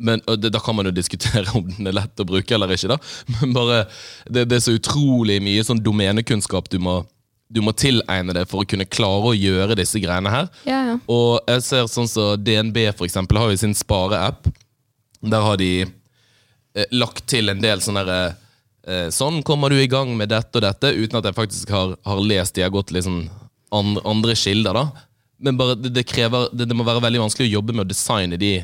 Men 0.00 0.22
og 0.28 0.40
det, 0.40 0.52
Da 0.54 0.60
kan 0.64 0.76
man 0.76 0.88
jo 0.88 0.94
diskutere 0.96 1.48
om 1.56 1.66
den 1.68 1.90
er 1.90 1.96
lett 1.96 2.20
å 2.20 2.28
bruke 2.28 2.54
eller 2.56 2.72
ikke. 2.72 2.94
da 2.94 2.98
Men 3.40 3.56
bare 3.56 3.82
det, 4.28 4.46
det 4.48 4.58
er 4.58 4.64
så 4.64 4.76
utrolig 4.76 5.40
mye 5.44 5.64
sånn 5.66 5.82
domenekunnskap 5.84 6.70
du 6.72 6.78
må, 6.82 7.00
du 7.50 7.60
må 7.66 7.72
tilegne 7.74 8.34
det 8.36 8.44
for 8.50 8.62
å 8.62 8.68
kunne 8.68 8.86
klare 8.86 9.32
å 9.32 9.36
gjøre 9.36 9.76
disse 9.78 9.98
greiene 10.02 10.30
her. 10.30 10.50
Ja, 10.68 10.80
ja. 10.92 10.98
Og 11.10 11.40
jeg 11.50 11.64
ser 11.66 11.88
sånn 11.90 12.08
som 12.10 12.38
DNB 12.38 12.84
for 12.94 13.08
eksempel 13.08 13.40
har 13.40 13.50
jo 13.50 13.58
sin 13.58 13.74
spareapp. 13.74 14.46
Der 15.20 15.42
har 15.42 15.58
de 15.60 15.72
eh, 15.82 16.86
lagt 16.94 17.26
til 17.30 17.50
en 17.50 17.60
del 17.60 17.82
sånne 17.84 18.06
derre 18.06 18.36
eh, 18.86 19.08
Sånn 19.12 19.42
kommer 19.44 19.68
du 19.72 19.80
i 19.80 19.90
gang 19.90 20.14
med 20.16 20.30
dette 20.32 20.56
og 20.60 20.64
dette, 20.64 20.94
uten 20.94 21.18
at 21.18 21.26
jeg 21.28 21.36
faktisk 21.36 21.74
har, 21.74 21.96
har 22.06 22.22
lest 22.24 22.54
de 22.56 22.64
har 22.64 22.72
gått 22.72 22.94
liksom 22.94 23.24
andre, 23.74 24.04
andre 24.08 24.36
kilder. 24.38 24.78
da 24.78 24.86
Men 25.42 25.58
bare 25.58 25.74
det, 25.74 25.92
det 25.98 26.06
krever 26.08 26.48
det, 26.54 26.70
det 26.70 26.78
må 26.78 26.86
være 26.86 27.02
veldig 27.02 27.26
vanskelig 27.26 27.50
å 27.50 27.56
jobbe 27.58 27.76
med 27.76 27.84
å 27.84 27.90
designe 27.90 28.38
de 28.40 28.54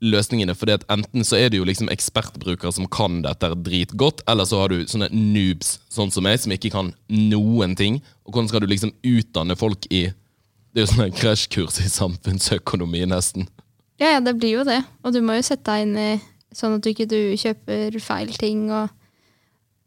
løsningene. 0.00 0.56
at 0.72 0.84
enten 0.88 1.24
så 1.24 1.36
er 1.36 1.50
det 1.50 1.58
jo 1.58 1.64
liksom 1.64 1.88
ekspertbrukere 1.88 2.72
som 2.72 2.88
kan 2.88 3.22
dette 3.22 3.54
dritgodt, 3.54 4.22
eller 4.26 4.44
så 4.44 4.60
har 4.60 4.68
du 4.68 4.86
sånne 4.86 5.10
noobs 5.12 5.78
sånn 5.88 6.10
som 6.10 6.24
meg, 6.24 6.40
som 6.40 6.52
ikke 6.52 6.70
kan 6.70 6.94
noen 7.08 7.76
ting. 7.76 8.00
Og 8.24 8.32
hvordan 8.32 8.48
skal 8.48 8.60
du 8.60 8.66
liksom 8.66 8.92
utdanne 9.02 9.56
folk 9.56 9.86
i 9.90 10.12
Det 10.70 10.78
er 10.78 10.86
jo 10.86 10.92
sånn 10.92 11.08
en 11.08 11.16
krasjkurs 11.18 11.80
i 11.82 11.88
samfunnsøkonomi, 11.90 13.02
nesten. 13.10 13.48
Ja, 13.98 14.12
ja, 14.14 14.20
det 14.22 14.36
blir 14.38 14.60
jo 14.60 14.64
det. 14.64 14.84
Og 15.02 15.12
du 15.12 15.18
må 15.20 15.34
jo 15.34 15.42
sette 15.42 15.66
deg 15.66 15.82
inn 15.82 15.96
i 15.98 16.10
sånn 16.54 16.76
at 16.76 16.84
du 16.84 16.92
ikke 16.92 17.08
du 17.10 17.34
kjøper 17.34 17.96
feil 17.98 18.30
ting. 18.38 18.68
Og, 18.70 18.86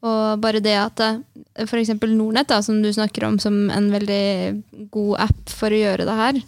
og 0.03 0.41
bare 0.43 0.59
det 0.59 0.75
at 0.75 0.99
f.eks. 0.99 1.69
for 1.71 1.79
eksempel 1.79 2.11
Nordnett, 2.17 2.51
da, 2.51 2.59
som 2.59 2.81
du 2.83 2.91
snakker 2.91 3.23
om 3.29 3.39
som 3.39 3.69
en 3.71 3.87
veldig 3.95 4.89
god 4.91 5.23
app 5.29 5.55
for 5.55 5.71
å 5.71 5.81
gjøre 5.85 6.09
det 6.09 6.19
her, 6.19 6.41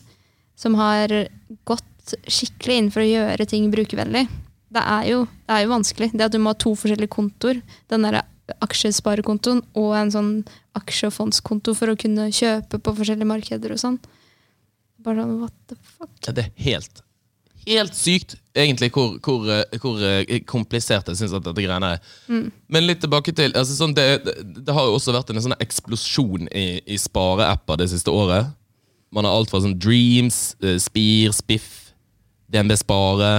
som 0.60 0.76
har 0.84 1.16
gått 1.64 1.95
skikkelig 2.28 2.78
inn 2.80 2.92
for 2.94 3.04
å 3.04 3.10
gjøre 3.10 3.48
ting 3.50 3.68
brukervennlig. 3.74 4.28
Det 4.76 4.84
er 4.84 5.08
jo, 5.10 5.24
det 5.48 5.56
er 5.56 5.64
jo 5.64 5.72
vanskelig. 5.72 6.12
Det 6.14 6.28
at 6.28 6.34
du 6.34 6.40
må 6.42 6.52
ha 6.52 6.60
to 6.60 6.74
forskjellige 6.78 7.14
kontoer. 7.16 7.62
Den 7.92 8.06
der 8.06 8.22
aksjesparekontoen 8.66 9.64
og 9.80 9.96
en 9.98 10.12
sånn 10.14 10.34
aksje- 10.78 11.10
og 11.10 11.16
fondskonto 11.16 11.74
for 11.78 11.90
å 11.90 11.98
kunne 11.98 12.28
kjøpe 12.36 12.78
på 12.84 12.94
forskjellige 13.00 13.30
markeder 13.30 13.74
og 13.74 13.82
sånn. 13.82 13.98
Bare 15.06 15.24
sånn, 15.24 15.40
what 15.42 15.56
the 15.70 15.78
fuck? 15.82 16.12
Ja, 16.28 16.36
det 16.36 16.50
er 16.50 16.64
helt 16.68 17.02
Helt 17.66 17.96
sykt, 17.98 18.36
egentlig, 18.54 18.92
hvor, 18.94 19.16
hvor, 19.26 19.48
eh, 19.50 19.80
hvor 19.82 20.02
eh, 20.06 20.36
komplisert 20.46 21.08
jeg 21.10 21.18
syns 21.18 21.32
dette 21.34 21.54
greiene 21.56 21.96
er. 21.96 22.12
Men 22.70 22.86
litt 22.86 23.00
tilbake 23.02 23.34
til 23.34 23.56
altså, 23.58 23.74
sånn, 23.74 23.96
det, 23.98 24.06
det, 24.22 24.36
det 24.68 24.76
har 24.76 24.86
jo 24.86 25.00
også 25.00 25.16
vært 25.16 25.32
en 25.34 25.42
sånn 25.42 25.58
eksplosjon 25.58 26.46
i, 26.54 26.66
i 26.86 27.00
spareapper 27.02 27.80
det 27.82 27.90
siste 27.90 28.14
året. 28.14 28.52
Man 29.10 29.26
har 29.26 29.34
alt 29.34 29.50
fra 29.50 29.64
sånn 29.64 29.74
Dreams, 29.82 30.54
eh, 30.62 30.78
Spir, 30.78 31.34
Spiff, 31.34 31.85
DNB 32.56 32.78
Spare. 32.80 33.32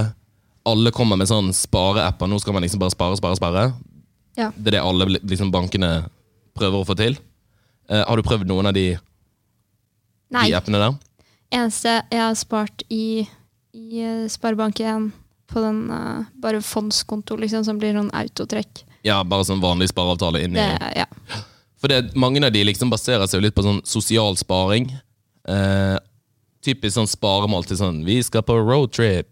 Alle 0.67 0.93
kommer 0.93 1.19
med 1.19 1.29
sånn 1.29 1.49
spareapper. 1.55 2.29
Nå 2.29 2.39
skal 2.43 2.55
man 2.55 2.65
liksom 2.65 2.81
bare 2.81 2.93
spare, 2.93 3.17
spare, 3.19 3.39
spare. 3.39 3.65
Ja. 4.37 4.51
Det 4.53 4.71
er 4.71 4.77
det 4.77 4.85
alle 4.85 5.09
liksom, 5.17 5.51
bankene 5.53 5.91
prøver 6.57 6.83
å 6.83 6.87
få 6.87 6.95
til. 6.99 7.17
Eh, 7.89 8.03
har 8.03 8.17
du 8.19 8.25
prøvd 8.25 8.49
noen 8.49 8.69
av 8.69 8.75
de, 8.77 8.91
de 10.37 10.49
appene 10.57 10.81
der? 10.83 10.97
Eneste 11.55 12.01
jeg 12.11 12.21
har 12.21 12.35
spart 12.37 12.83
i, 12.91 13.23
i 13.73 14.03
eh, 14.03 14.27
Sparebank1 14.29 15.09
på 15.47 15.61
den 15.63 15.85
uh, 15.87 16.25
bare 16.43 16.59
fondskonto, 16.61 17.37
liksom, 17.39 17.63
som 17.63 17.77
blir 17.79 17.95
noen 17.95 18.09
autotrekk. 18.11 18.83
Ja, 19.07 19.21
bare 19.23 19.45
sånn 19.47 19.63
vanlig 19.63 19.87
spareavtale 19.93 20.41
inni 20.43 20.59
Det, 20.59 20.89
ja. 20.97 21.05
For 21.79 21.91
det, 21.91 22.17
mange 22.19 22.41
av 22.43 22.51
de 22.51 22.65
liksom 22.67 22.91
baserer 22.91 23.29
seg 23.29 23.39
jo 23.39 23.45
litt 23.45 23.55
på 23.55 23.63
sånn 23.63 23.79
sosial 23.87 24.35
sparing. 24.39 24.89
Eh, 25.47 25.95
typisk 26.67 26.97
sånn 26.97 27.09
sparemål 27.09 27.65
til 27.67 27.79
sånn 27.79 28.03
'vi 28.05 28.19
skal 28.27 28.43
på 28.45 28.59
roadtrip'. 28.59 29.31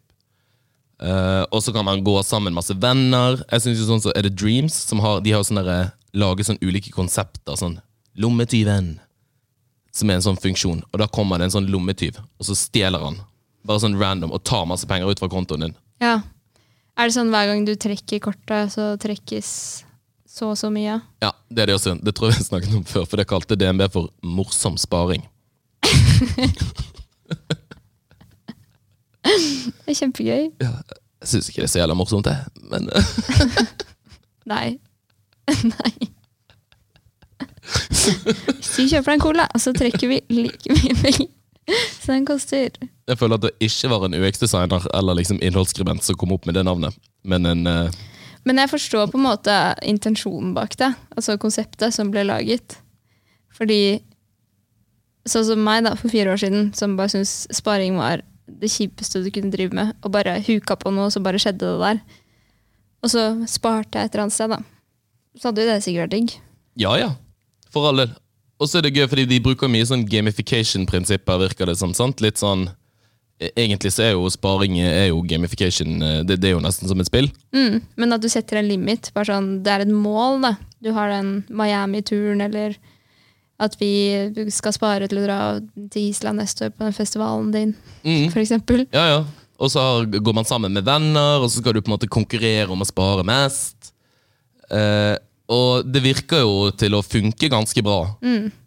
Uh, 0.95 1.43
og 1.51 1.59
så 1.61 1.73
kan 1.75 1.83
man 1.83 2.03
gå 2.03 2.13
sammen 2.23 2.55
masse 2.55 2.71
venner. 2.71 3.41
Jeg 3.51 3.61
synes 3.65 3.79
jo 3.81 3.87
sånn 3.89 4.03
så 4.03 4.13
er 4.15 4.23
det 4.23 4.37
Dreams 4.39 4.73
som 4.73 5.01
har, 5.03 5.19
de 5.21 5.33
har 5.35 5.43
sånn 5.43 5.59
der, 5.59 5.91
lager 6.15 6.47
sånn 6.47 6.61
ulike 6.63 6.91
konsepter. 6.95 7.57
Sånn 7.59 7.81
'lommetyven', 8.15 8.99
som 9.91 10.09
er 10.09 10.15
en 10.15 10.21
sånn 10.23 10.39
funksjon. 10.39 10.83
Og 10.93 10.99
da 10.99 11.07
kommer 11.07 11.37
det 11.37 11.49
en 11.49 11.57
sånn 11.59 11.67
lommetyv, 11.71 12.15
og 12.39 12.45
så 12.47 12.55
stjeler 12.55 13.03
han. 13.03 13.19
Bare 13.65 13.79
sånn 13.83 13.99
random, 13.99 14.31
og 14.31 14.43
tar 14.43 14.65
masse 14.65 14.87
penger 14.87 15.09
ut 15.11 15.19
fra 15.19 15.27
kontoen 15.27 15.59
din. 15.67 15.75
ja. 15.99 16.21
Er 16.97 17.09
det 17.09 17.13
sånn 17.17 17.27
hver 17.27 17.47
gang 17.49 17.65
du 17.67 17.75
trekker 17.75 18.21
kortet, 18.23 18.71
så 18.71 18.95
trekkes 18.97 19.83
så 20.31 20.51
og 20.53 20.57
så 20.57 20.69
mye? 20.71 21.01
Ja, 21.21 21.33
Det 21.51 21.61
er 21.63 21.65
det 21.67 21.75
også. 21.75 21.99
Det 22.01 22.15
tror 22.15 22.31
jeg 22.31 22.37
vi 22.39 22.43
snakket 22.45 22.75
om 22.75 22.85
før, 22.87 23.05
for 23.05 23.17
det 23.17 23.27
kalte 23.27 23.57
DNB 23.59 23.91
for 23.91 24.07
morsom 24.23 24.77
sparing. 24.77 25.27
Det 29.25 29.93
er 29.93 29.97
kjempegøy. 29.97 30.49
Jeg 30.61 31.29
syns 31.29 31.49
ikke 31.49 31.63
det 31.63 31.69
er 31.69 31.73
så 31.73 31.79
jævla 31.81 31.95
morsomt, 31.97 32.27
det. 32.27 32.37
Men 32.71 32.89
Nei. 34.53 34.77
Nei. 35.73 35.93
Hvis 37.65 38.75
du 38.77 38.83
kjøper 38.91 39.15
en 39.15 39.23
cola, 39.23 39.47
så 39.57 39.73
trekker 39.73 40.09
vi 40.11 40.19
like 40.29 40.69
mye 40.75 40.93
penger 40.99 41.29
Så 41.97 42.13
den 42.13 42.25
koster. 42.27 42.69
jeg 43.09 43.17
føler 43.17 43.39
at 43.39 43.45
det 43.47 43.55
ikke 43.65 43.89
var 43.89 44.05
en 44.05 44.13
UX-designer 44.13 44.85
eller 44.93 45.17
liksom 45.17 45.39
innholdsskribent 45.41 46.05
som 46.05 46.17
kom 46.17 46.35
opp 46.35 46.45
med 46.45 46.53
det 46.57 46.65
navnet, 46.65 46.93
men 47.23 47.45
en 47.49 47.65
uh... 47.65 48.03
Men 48.45 48.61
jeg 48.61 48.69
forstår 48.69 49.07
på 49.09 49.17
en 49.17 49.25
måte 49.25 49.53
intensjonen 49.81 50.53
bak 50.53 50.77
det, 50.77 50.91
altså 51.17 51.33
konseptet 51.41 51.95
som 51.95 52.11
ble 52.13 52.21
laget. 52.27 52.77
Fordi 53.57 53.97
sånn 55.27 55.45
som 55.47 55.61
meg 55.65 55.83
da, 55.87 55.95
for 55.97 56.09
fire 56.13 56.31
år 56.33 56.37
siden, 56.41 56.71
som 56.77 56.95
bare 56.97 57.09
syntes 57.13 57.47
sparing 57.55 57.97
var 57.97 58.21
det 58.47 58.69
kjipeste 58.69 59.23
du 59.25 59.31
kunne 59.33 59.49
drive 59.53 59.73
med, 59.73 59.95
og 60.05 60.11
bare 60.13 60.37
huka 60.45 60.75
på 60.77 60.91
noe, 60.93 61.09
så 61.09 61.21
bare 61.25 61.39
skjedde 61.41 61.65
det 61.65 61.79
der. 61.81 62.01
Og 63.03 63.09
så 63.09 63.23
sparte 63.49 63.97
jeg 63.97 64.05
et 64.09 64.13
eller 64.15 64.23
annet 64.27 64.33
sted, 64.37 64.53
da. 64.53 64.59
Så 65.39 65.49
hadde 65.49 65.65
jo 65.65 65.71
det 65.71 65.79
sikkert 65.83 66.05
vært 66.05 66.13
digg. 66.15 66.35
Ja 66.79 66.93
ja, 66.99 67.09
for 67.73 67.89
all 67.89 67.97
del. 68.03 68.13
Og 68.61 68.69
så 68.69 68.77
er 68.79 68.85
det 68.85 68.93
gøy, 68.95 69.07
fordi 69.11 69.25
de 69.27 69.41
bruker 69.43 69.67
mye 69.67 69.83
sånn 69.89 70.05
gamification-prinsipper, 70.07 71.41
virker 71.41 71.67
det 71.67 71.75
som. 71.79 71.93
sant? 71.97 72.21
Litt 72.23 72.37
sånn 72.39 72.69
e- 73.41 73.51
Egentlig 73.57 73.91
så 73.91 74.03
er 74.05 74.11
jo 74.13 74.29
sparing 74.31 74.77
er 74.79 75.09
jo 75.09 75.21
gamification. 75.27 76.01
eh, 76.01 76.21
Det, 76.23 76.37
det 76.39 76.49
er 76.49 76.55
jo 76.55 76.61
nesten 76.63 76.87
som 76.87 76.99
et 77.01 77.09
spill. 77.09 77.27
Mm, 77.51 77.81
men 77.97 78.13
at 78.13 78.21
du 78.23 78.29
setter 78.29 78.57
en 78.61 78.67
limit. 78.69 79.11
Bare 79.13 79.25
sånn, 79.33 79.61
det 79.63 79.71
er 79.73 79.83
et 79.83 79.91
mål, 79.91 80.41
da. 80.41 80.53
Du 80.81 80.93
har 80.93 81.09
den 81.09 81.43
Miami-turen, 81.49 82.41
eller 82.45 82.77
at 83.59 83.75
vi 83.79 84.49
skal 84.51 84.73
spare 84.75 85.07
til 85.07 85.21
å 85.21 85.25
dra 85.25 85.39
til 85.91 86.09
Island 86.09 86.41
neste 86.41 86.67
år 86.67 86.73
på 86.75 86.83
den 86.83 86.93
festivalen 86.97 87.51
din, 87.53 87.75
Mm. 88.03 88.29
eksempel. 88.33 88.87
Ja, 88.91 89.05
ja. 89.07 89.25
Og 89.59 89.69
så 89.71 89.79
går 90.11 90.33
man 90.35 90.43
sammen 90.45 90.73
med 90.73 90.83
venner, 90.83 91.39
og 91.39 91.49
så 91.49 91.61
skal 91.61 91.73
du 91.73 91.81
på 91.81 91.87
en 91.87 91.97
måte 91.97 92.09
konkurrere 92.11 92.67
om 92.69 92.81
å 92.81 92.85
spare 92.85 93.23
mest. 93.23 93.93
Eh, 94.69 95.15
og 95.47 95.85
det 95.85 96.01
virker 96.03 96.41
jo 96.41 96.71
til 96.71 96.95
å 96.97 97.03
funke 97.05 97.49
ganske 97.49 97.81
bra, 97.85 98.17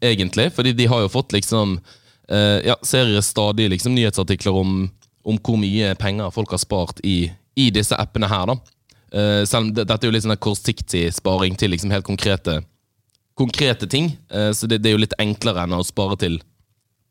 egentlig. 0.01 0.53
Fordi 0.55 0.73
de 0.73 0.87
har 0.87 1.01
jo 1.03 1.09
fått 1.13 1.33
liksom 1.35 1.79
eh, 2.31 2.61
Ja, 2.65 2.77
ser 2.83 3.21
stadig 3.21 3.69
liksom 3.71 3.95
nyhetsartikler 3.95 4.55
om, 4.55 4.91
om 5.25 5.39
hvor 5.39 5.59
mye 5.59 5.95
penger 5.99 6.31
folk 6.33 6.51
har 6.51 6.59
spart 6.63 7.01
i, 7.05 7.31
i 7.57 7.71
disse 7.71 7.97
appene 7.99 8.29
her, 8.31 8.47
da. 8.47 8.57
Eh, 9.13 9.45
selv 9.45 9.67
om 9.67 9.75
det, 9.75 9.87
dette 9.89 10.05
er 10.05 10.09
jo 10.11 10.15
litt 10.15 10.25
sånn 10.25 10.37
kortsiktig 10.37 11.07
sparing 11.17 11.57
til 11.59 11.71
liksom 11.73 11.91
helt 11.91 12.05
konkrete, 12.07 12.63
konkrete 13.39 13.87
ting. 13.91 14.13
Eh, 14.31 14.51
så 14.57 14.67
det, 14.71 14.81
det 14.83 14.91
er 14.91 14.97
jo 14.97 15.03
litt 15.05 15.15
enklere 15.23 15.65
enn 15.67 15.77
å 15.79 15.83
spare 15.87 16.19
til 16.21 16.41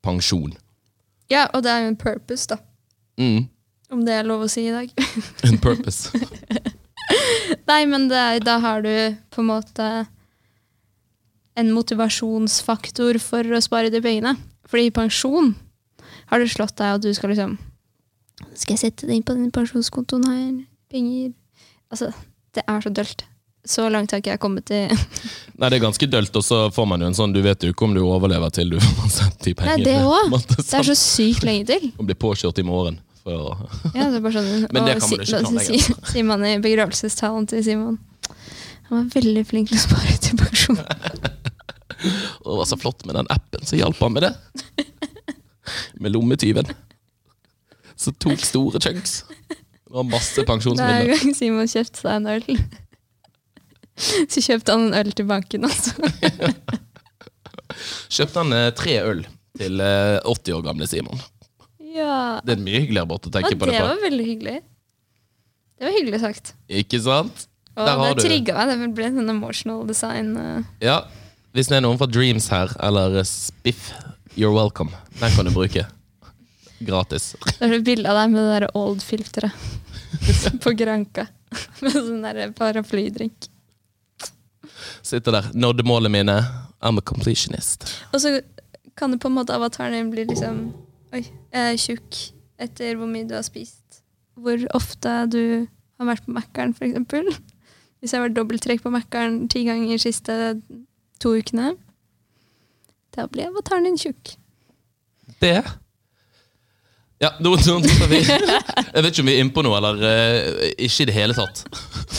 pensjon. 0.06 0.54
Ja, 1.32 1.48
og 1.56 1.64
det 1.66 1.72
er 1.74 1.86
jo 1.86 1.94
en 1.94 2.00
purpose, 2.00 2.48
da. 2.52 2.60
Mm. 3.20 3.48
Om 3.96 4.04
det 4.08 4.14
er 4.20 4.28
lov 4.28 4.44
å 4.46 4.52
si 4.52 4.66
i 4.68 4.74
dag. 4.76 4.92
En 5.48 5.58
purpose. 5.64 6.12
Nei, 7.70 7.82
men 7.88 8.10
det, 8.12 8.20
er- 8.20 8.44
da 8.44 8.58
har 8.64 8.84
du 8.84 8.92
på 9.32 9.42
en 9.44 9.50
måte 9.50 9.88
en 11.58 11.72
motivasjonsfaktor 11.74 13.18
for 13.24 13.48
å 13.58 13.62
spare 13.64 13.90
de 13.94 14.02
pengene. 14.04 14.36
Fordi 14.68 14.90
i 14.90 14.94
pensjon 14.94 15.54
har 16.30 16.44
det 16.44 16.52
slått 16.52 16.76
deg 16.78 16.98
at 16.98 17.04
du 17.06 17.10
skal 17.16 17.32
liksom 17.32 17.56
Skal 18.54 18.76
jeg 18.76 18.82
sette 18.82 19.08
det 19.08 19.16
inn 19.16 19.24
på 19.26 19.34
den 19.34 19.48
pensjonskontoen 19.56 20.26
her? 20.28 20.50
Penger 20.92 21.32
Altså, 21.88 22.10
det 22.54 22.66
er 22.68 22.82
så 22.84 22.92
dølt. 22.92 23.24
Så 23.66 23.90
langt 23.92 24.12
har 24.12 24.20
ikke 24.22 24.32
jeg 24.36 24.40
kommet 24.40 24.66
til 24.70 24.88
Nei, 25.60 25.70
det 25.70 25.78
er 25.80 25.84
ganske 25.84 26.08
dølt, 26.08 26.36
og 26.38 26.44
så 26.46 26.60
får 26.72 26.86
man 26.88 27.02
jo 27.02 27.08
en 27.10 27.16
sånn 27.18 27.34
Du 27.34 27.42
vet 27.42 27.64
jo 27.66 27.72
ikke 27.74 27.84
om 27.88 27.94
du 27.98 28.02
overlever 28.06 28.50
til 28.54 28.70
du 28.70 28.78
får 28.84 29.10
sett 29.12 29.48
penger. 29.58 29.74
Nei, 29.74 29.84
det 29.84 29.98
òg! 30.06 30.36
Det 30.54 30.66
er 30.78 30.88
så 30.92 30.96
sykt 30.96 31.44
lenge 31.48 31.66
til. 31.72 31.90
Og 32.00 32.06
blir 32.08 32.16
påkjørt 32.22 32.60
i 32.62 32.68
morgen. 32.68 33.00
For, 33.24 33.58
Ja, 33.96 34.06
det 34.12 34.20
er 34.20 34.24
bare 34.24 34.36
sånn, 34.38 34.68
Men 34.72 34.86
det 34.88 34.94
kan 35.02 35.10
man 35.10 35.20
ikke 35.20 35.42
planlegge. 35.42 35.80
sier- 35.82 36.12
Sier 36.14 36.28
man 36.30 36.46
i 36.48 36.54
begravelsestalen 36.64 37.48
til 37.52 37.64
Simon. 37.66 37.98
Han 38.88 39.02
var 39.02 39.10
veldig 39.18 39.44
flink 39.50 39.68
til 39.74 39.82
å 39.82 39.84
spare 39.84 40.14
til 40.24 40.38
pensjon. 40.40 40.78
og 40.80 42.48
det 42.54 42.58
var 42.62 42.68
så 42.70 42.78
flott 42.80 43.04
med 43.10 43.18
den 43.20 43.28
appen 43.34 43.66
som 43.68 43.80
hjalp 43.82 44.00
han 44.06 44.14
med 44.16 44.24
det. 44.30 44.34
Med 46.00 46.14
lommetyven. 46.16 46.70
Så 48.00 48.14
tok 48.22 48.40
store 48.46 48.80
chunks. 48.80 49.24
Det 49.50 49.92
var 49.98 50.06
masse 50.08 50.38
Hver 50.40 50.48
pensjonsmidler. 50.54 51.12
gang 51.18 51.36
Simon 51.36 51.68
kjøpte 51.68 52.00
seg 52.06 52.14
en 52.22 52.30
øl, 52.38 52.46
så 54.32 54.44
kjøpte 54.46 54.76
han 54.76 54.88
en 54.90 54.98
øl 55.02 55.12
til 55.18 55.26
banken 55.30 55.66
altså. 55.68 55.94
Kjøpte 58.14 58.42
han 58.44 58.54
eh, 58.56 58.70
tre 58.78 58.96
øl 59.04 59.26
til 59.58 59.82
eh, 59.84 60.18
80 60.24 60.56
år 60.58 60.64
gamle 60.70 60.88
Simon. 60.90 61.20
Ja, 61.98 62.40
Det 62.46 62.56
er 62.58 62.62
mye 62.64 62.82
hyggeligere 62.84 63.10
måte 63.10 63.30
å 63.32 63.34
tenke 63.34 63.54
og 63.56 63.60
på 63.62 63.68
det 63.70 63.76
det 63.76 63.82
på. 63.84 63.88
var 63.90 64.02
veldig 64.06 64.26
hyggelig. 64.28 64.58
Det 65.78 65.86
var 65.88 65.96
hyggelig 65.98 66.20
sagt. 66.24 66.54
Ikke 66.70 67.00
sant? 67.04 67.48
Og 67.78 67.86
Der 67.86 68.00
har 68.02 68.14
det 68.16 68.24
du. 68.24 68.28
trigga 68.30 68.56
meg. 68.58 68.72
Det 68.82 68.90
ble 68.98 69.10
sånn 69.14 69.34
emotional 69.34 69.84
design. 69.90 70.32
eh. 70.42 70.64
Ja, 70.86 71.00
hvis 71.58 71.70
det 71.70 71.78
er 71.80 71.84
noen 71.86 71.98
fra 72.02 72.08
Dreams 72.10 72.48
her, 72.54 72.74
eller 72.86 73.20
eh, 73.22 73.28
Spiff, 73.30 73.92
you're 74.38 74.54
welcome. 74.56 74.94
Den 75.20 75.34
kan 75.36 75.46
du 75.50 75.54
bruke. 75.54 75.86
Gratis. 76.86 77.32
Det 77.58 77.66
er 77.66 77.78
et 77.80 77.86
bilde 77.86 78.10
av 78.10 78.20
deg 78.22 78.34
med 78.36 78.44
det 78.46 78.56
der 78.62 78.68
old-filteret 78.78 79.54
på 80.64 80.74
Granka. 80.78 81.28
Med 81.82 81.94
sånn 81.98 82.22
der 82.26 82.52
paraplydrink. 82.58 83.48
Sitter 85.06 85.40
der. 85.40 85.50
Nådde 85.54 85.86
målet 85.88 86.12
mine. 86.12 86.38
I'm 86.84 87.00
a 87.00 87.02
completionist. 87.02 87.88
Og 88.14 88.22
så 88.22 88.40
kan 88.98 89.12
det 89.14 89.22
på 89.22 89.30
en 89.30 89.38
måte 89.38 89.56
avataren 89.56 89.94
din 89.94 90.12
bli 90.12 90.26
liksom 90.30 90.68
Oi, 91.16 91.22
jeg 91.54 91.72
er 91.72 91.78
tjukk 91.80 92.18
etter 92.60 92.98
hvor 93.00 93.08
mye 93.08 93.24
du 93.28 93.36
har 93.38 93.46
spist. 93.46 94.02
Hvor 94.36 94.60
ofte 94.76 95.14
du 95.32 95.42
har 95.98 96.10
vært 96.10 96.26
på 96.26 96.34
Mækkern, 96.36 96.74
eksempel. 96.76 97.30
Hvis 98.00 98.12
jeg 98.12 98.20
har 98.20 98.28
vært 98.28 98.36
dobbelttrekk 98.38 98.84
på 98.84 98.92
Mækkern 98.94 99.46
ti 99.50 99.64
ganger 99.66 99.94
de 99.94 100.02
siste 100.02 100.36
to 101.24 101.32
ukene, 101.40 101.72
da 103.16 103.26
blir 103.32 103.50
avataren 103.50 103.88
din 103.88 103.98
tjukk. 103.98 104.36
Det 105.42 105.64
Ja, 107.18 107.32
nå, 107.42 107.56
nå 107.56 107.80
vi 108.12 108.20
Jeg 108.22 109.02
vet 109.02 109.10
ikke 109.10 109.24
om 109.24 109.30
vi 109.32 109.34
er 109.38 109.42
innpå 109.42 109.64
noe, 109.66 109.80
eller 109.80 110.04
eh, 110.06 110.68
ikke 110.86 111.08
i 111.08 111.10
det 111.10 111.16
hele 111.16 111.38
tatt. 111.38 111.64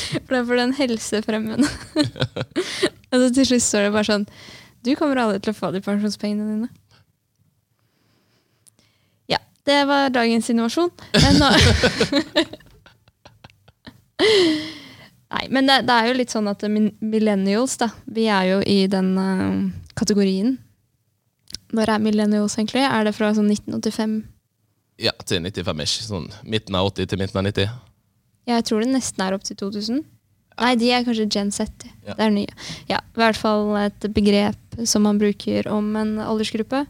For 0.09 0.35
det 0.35 0.41
er 0.41 0.47
for 0.49 0.61
den 0.61 0.75
helsefremmende. 0.79 1.69
Og 3.11 3.23
så 3.23 3.29
til 3.35 3.49
slutt 3.49 3.65
står 3.65 3.87
det 3.87 3.95
bare 3.95 4.09
sånn 4.09 4.27
Du 4.85 4.93
kommer 4.99 5.21
aldri 5.23 5.41
til 5.45 5.55
å 5.55 5.59
få 5.59 5.73
de 5.75 5.81
pensjonspengene 5.85 6.47
dine. 6.49 6.69
Ja, 9.33 9.41
det 9.69 9.81
var 9.89 10.13
dagens 10.15 10.51
innovasjon. 10.53 10.93
Men 11.19 11.41
nå 11.43 11.49
Nei, 15.29 15.45
men 15.53 15.69
det, 15.69 15.83
det 15.87 15.95
er 15.95 16.09
jo 16.09 16.17
litt 16.17 16.33
sånn 16.33 16.49
at 16.51 16.65
millennials, 16.65 17.77
da 17.79 17.91
Vi 18.09 18.25
er 18.33 18.49
jo 18.49 18.63
i 18.65 18.81
den 18.91 19.13
uh, 19.21 19.69
kategorien. 19.99 20.57
Når 21.77 21.93
er 21.93 22.01
millennials, 22.03 22.57
egentlig? 22.57 22.87
Er 22.89 23.05
det 23.05 23.13
fra 23.17 23.35
sånn 23.37 23.51
1985? 23.53 24.23
Ja, 25.05 25.13
til 25.29 25.45
95-ish. 25.45 26.09
Sånn 26.09 26.31
midten 26.49 26.75
av 26.79 26.89
80 26.91 27.13
til 27.13 27.21
midten 27.21 27.39
av 27.39 27.45
90. 27.47 27.69
Jeg 28.49 28.65
tror 28.65 28.81
det 28.85 28.93
nesten 28.95 29.21
er 29.25 29.35
opp 29.37 29.45
til 29.45 29.57
2000. 29.61 30.05
Nei, 30.59 30.73
de 30.81 30.89
er 30.91 31.05
kanskje 31.07 31.29
Gen 31.31 31.51
Z. 31.55 31.69
Ja. 32.07 32.15
Det 32.17 32.25
er 32.25 32.33
nye. 32.35 32.55
Ja, 32.91 32.99
I 33.15 33.21
hvert 33.21 33.37
fall 33.39 33.75
et 33.79 34.07
begrep 34.17 34.79
som 34.89 35.05
man 35.07 35.19
bruker 35.21 35.69
om 35.71 35.93
en 36.01 36.17
aldersgruppe. 36.25 36.81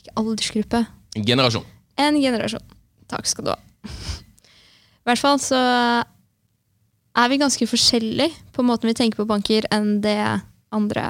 Ikke 0.00 0.14
aldersgruppe, 0.18 0.80
En 1.16 1.24
generasjon. 1.26 1.64
en 1.98 2.18
generasjon. 2.22 2.62
Takk 3.08 3.26
skal 3.26 3.44
du 3.44 3.50
ha. 3.52 3.58
I 3.84 5.08
hvert 5.08 5.18
fall 5.22 5.38
så 5.40 5.58
er 7.18 7.28
vi 7.32 7.38
ganske 7.40 7.66
forskjellige 7.66 8.34
på 8.54 8.62
måten 8.66 8.88
vi 8.90 8.94
tenker 8.94 9.16
på 9.22 9.26
banker 9.26 9.64
enn 9.74 10.00
det 10.04 10.18
andre 10.72 11.04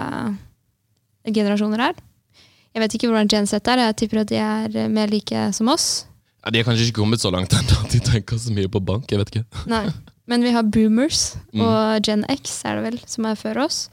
generasjoner 1.26 1.82
er. 1.90 1.94
Jeg 2.74 2.82
vet 2.84 2.94
ikke 2.94 3.08
hvordan 3.10 3.28
Gen 3.32 3.46
Z 3.48 3.58
er, 3.66 3.80
jeg 3.88 3.96
tipper 3.96 4.20
at 4.22 4.28
de 4.30 4.36
er 4.38 4.88
mer 4.92 5.08
like 5.10 5.48
som 5.56 5.68
oss. 5.72 6.06
Ja, 6.48 6.52
de 6.54 6.62
har 6.62 6.68
kanskje 6.70 6.86
ikke 6.88 7.02
kommet 7.02 7.20
så 7.20 7.28
langt 7.28 7.52
ennå 7.52 7.76
at 7.84 7.92
de 7.92 7.98
tenker 8.00 8.38
så 8.40 8.48
mye 8.56 8.70
på 8.72 8.80
bank. 8.80 9.04
jeg 9.12 9.18
vet 9.20 9.28
ikke. 9.34 9.44
Nei. 9.68 9.82
Men 10.28 10.40
vi 10.44 10.50
har 10.56 10.62
boomers 10.64 11.36
Mm. 11.52 11.60
og 11.64 12.00
Gen 12.04 12.24
X 12.32 12.62
er 12.64 12.74
det 12.78 12.84
vel, 12.86 12.96
som 13.08 13.26
er 13.28 13.34
før 13.36 13.56
oss. 13.66 13.88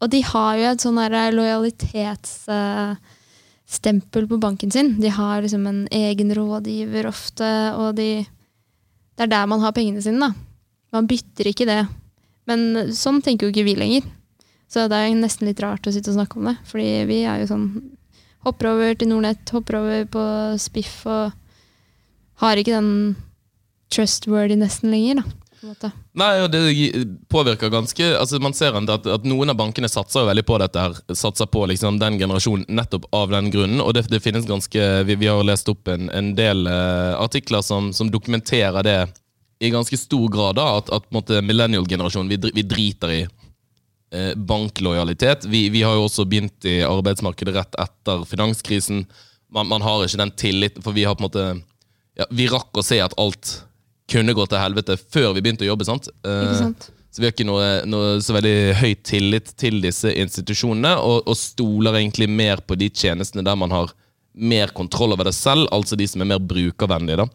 Og 0.00 0.08
de 0.12 0.20
har 0.24 0.56
jo 0.56 0.64
et 0.70 0.80
sånn 0.80 0.96
der 0.96 1.32
lojalitetsstempel 1.36 4.26
på 4.32 4.38
banken 4.40 4.70
sin. 4.72 4.94
De 5.00 5.08
har 5.12 5.42
liksom 5.44 5.66
en 5.68 5.82
egen 5.92 6.32
rådgiver 6.36 7.04
ofte, 7.10 7.50
og 7.76 7.94
de 8.00 8.24
Det 9.16 9.22
er 9.26 9.30
der 9.36 9.46
man 9.46 9.60
har 9.60 9.72
pengene 9.76 10.00
sine, 10.00 10.20
da. 10.20 10.32
Man 10.96 11.04
bytter 11.06 11.44
ikke 11.52 11.66
det. 11.68 11.82
Men 12.48 12.88
sånn 12.96 13.20
tenker 13.22 13.44
jo 13.44 13.52
ikke 13.52 13.66
vi 13.68 13.74
lenger. 13.76 14.02
Så 14.72 14.88
det 14.88 14.96
er 14.96 15.12
nesten 15.14 15.44
litt 15.50 15.60
rart 15.60 15.84
å 15.84 15.92
sitte 15.92 16.08
og 16.08 16.16
snakke 16.16 16.36
om 16.40 16.44
det. 16.48 16.56
Fordi 16.64 17.04
vi 17.06 17.20
er 17.28 17.40
jo 17.42 17.46
sånn 17.52 17.68
Hopper 18.40 18.66
over 18.70 18.94
til 18.96 19.08
Nordnett, 19.10 19.44
hopper 19.52 19.76
over 19.76 20.06
på 20.08 20.22
Spiff 20.56 21.02
og 21.04 21.28
har 22.40 22.60
ikke 22.60 22.76
den 22.78 22.92
trustworthy-nesten 23.94 24.92
lenger, 24.92 25.22
da. 25.22 25.36
Nei, 26.16 26.30
og 26.40 26.46
det 26.54 26.60
påvirker 27.28 27.68
ganske 27.68 28.04
altså 28.16 28.38
Man 28.40 28.54
ser 28.56 28.72
at, 28.78 29.04
at 29.04 29.26
noen 29.28 29.52
av 29.52 29.58
bankene 29.58 29.90
satser 29.92 30.24
veldig 30.24 30.44
på 30.48 30.56
dette. 30.62 30.80
her 30.80 31.16
Satser 31.16 31.50
på 31.52 31.66
liksom 31.68 31.98
den 32.00 32.16
generasjonen 32.20 32.64
nettopp 32.72 33.04
av 33.12 33.28
den 33.34 33.50
grunnen. 33.52 33.82
Og 33.84 33.92
det, 33.92 34.06
det 34.08 34.22
finnes 34.24 34.48
ganske 34.48 34.86
Vi, 35.04 35.18
vi 35.20 35.28
har 35.28 35.44
lest 35.44 35.68
opp 35.68 35.92
en, 35.92 36.08
en 36.16 36.32
del 36.38 36.64
uh, 36.64 37.20
artikler 37.20 37.60
som, 37.66 37.92
som 37.92 38.08
dokumenterer 38.10 38.86
det 38.86 38.98
i 39.60 39.68
ganske 39.68 40.00
stor 40.00 40.28
grad. 40.32 40.56
da 40.56 40.78
At, 40.78 40.88
at 40.96 41.44
millennial-generasjonen 41.44 42.32
vi, 42.32 42.40
vi 42.56 42.64
driter 42.64 43.16
i 43.18 43.22
uh, 43.26 44.32
banklojalitet. 44.36 45.44
Vi, 45.44 45.68
vi 45.68 45.84
har 45.84 45.98
jo 45.98 46.08
også 46.08 46.24
begynt 46.24 46.64
i 46.64 46.80
arbeidsmarkedet 46.88 47.58
rett 47.58 47.82
etter 47.84 48.24
finanskrisen. 48.24 49.04
Man, 49.52 49.68
man 49.68 49.84
har 49.84 50.06
ikke 50.06 50.24
den 50.24 50.38
tilliten, 50.40 50.82
for 50.82 50.96
vi 50.96 51.04
har 51.04 51.18
på 51.18 51.26
en 51.26 51.28
måte 51.28 51.50
ja, 52.20 52.28
Vi 52.30 52.48
rakk 52.52 52.76
å 52.76 52.84
se 52.84 53.00
at 53.02 53.16
alt 53.20 53.56
kunne 54.10 54.34
gå 54.34 54.46
til 54.50 54.60
helvete 54.60 54.96
før 55.00 55.32
vi 55.36 55.42
begynte 55.44 55.64
å 55.64 55.70
jobbe. 55.70 55.86
sant? 55.88 56.10
Eh, 56.26 56.42
Ikke 56.44 56.58
sant? 56.58 56.90
så 57.10 57.22
vi 57.22 57.26
har 57.26 57.34
ikke 57.34 57.46
noe, 57.48 57.68
noe 57.90 58.18
så 58.22 58.36
veldig 58.36 58.56
høy 58.78 58.92
tillit 59.06 59.52
til 59.58 59.80
disse 59.82 60.12
institusjonene, 60.14 60.94
og, 61.02 61.24
og 61.26 61.38
stoler 61.38 61.98
egentlig 61.98 62.28
mer 62.30 62.62
på 62.62 62.76
de 62.78 62.90
tjenestene 62.90 63.42
der 63.46 63.58
man 63.58 63.74
har 63.74 63.94
mer 64.30 64.70
kontroll 64.76 65.16
over 65.16 65.26
det 65.26 65.34
selv, 65.34 65.66
altså 65.74 65.98
de 65.98 66.06
som 66.06 66.22
er 66.22 66.30
mer 66.30 66.42
brukervennlige. 66.42 67.24
da. 67.24 67.28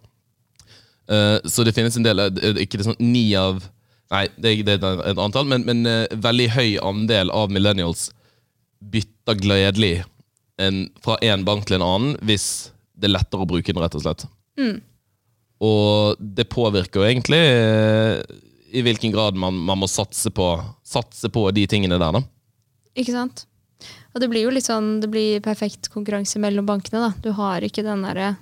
Eh, 1.11 1.37
så 1.51 1.65
det 1.67 1.75
finnes 1.75 1.97
en 1.99 2.07
del, 2.07 2.23
eh, 2.27 2.61
ikke 2.63 2.79
det 2.79 2.89
sånn 2.91 3.01
ni 3.03 3.31
av 3.39 3.63
Nei, 4.13 4.27
det 4.37 4.51
er, 4.51 4.59
det 4.61 4.73
er 4.85 4.99
et 5.09 5.17
antall, 5.17 5.47
men, 5.49 5.63
men 5.65 5.79
veldig 6.21 6.45
høy 6.53 6.75
andel 6.77 7.31
av 7.33 7.49
millennials 7.49 8.11
bytter 8.93 9.39
gledelig 9.41 10.03
en, 10.61 10.83
fra 11.01 11.17
én 11.25 11.41
bank 11.47 11.65
til 11.65 11.79
en 11.79 11.85
annen 11.87 12.11
hvis 12.21 12.69
det 12.93 13.09
er 13.09 13.15
lettere 13.15 13.43
å 13.43 13.49
bruke 13.49 13.73
den, 13.73 13.81
rett 13.81 13.97
og 13.97 14.03
slett. 14.05 14.27
Mm. 14.59 14.77
Og 15.65 16.19
det 16.19 16.47
påvirker 16.51 17.01
jo 17.01 17.07
egentlig 17.07 17.39
eh, 17.39 18.21
i 18.75 18.83
hvilken 18.83 19.13
grad 19.13 19.37
man, 19.39 19.55
man 19.55 19.79
må 19.79 19.87
satse 19.87 20.31
på, 20.35 20.49
satse 20.83 21.31
på 21.31 21.47
de 21.55 21.65
tingene 21.71 21.99
der, 22.01 22.19
da. 22.19 22.23
Ikke 22.95 23.15
sant? 23.15 23.45
Og 24.15 24.21
det 24.23 24.29
blir 24.31 24.45
jo 24.45 24.53
litt 24.55 24.67
sånn, 24.67 24.99
det 25.03 25.09
blir 25.11 25.43
perfekt 25.43 25.89
konkurranse 25.91 26.39
mellom 26.39 26.67
bankene. 26.67 27.07
da. 27.07 27.11
Du 27.23 27.31
har 27.35 27.63
ikke 27.63 27.83
den 27.85 28.03
derre 28.05 28.35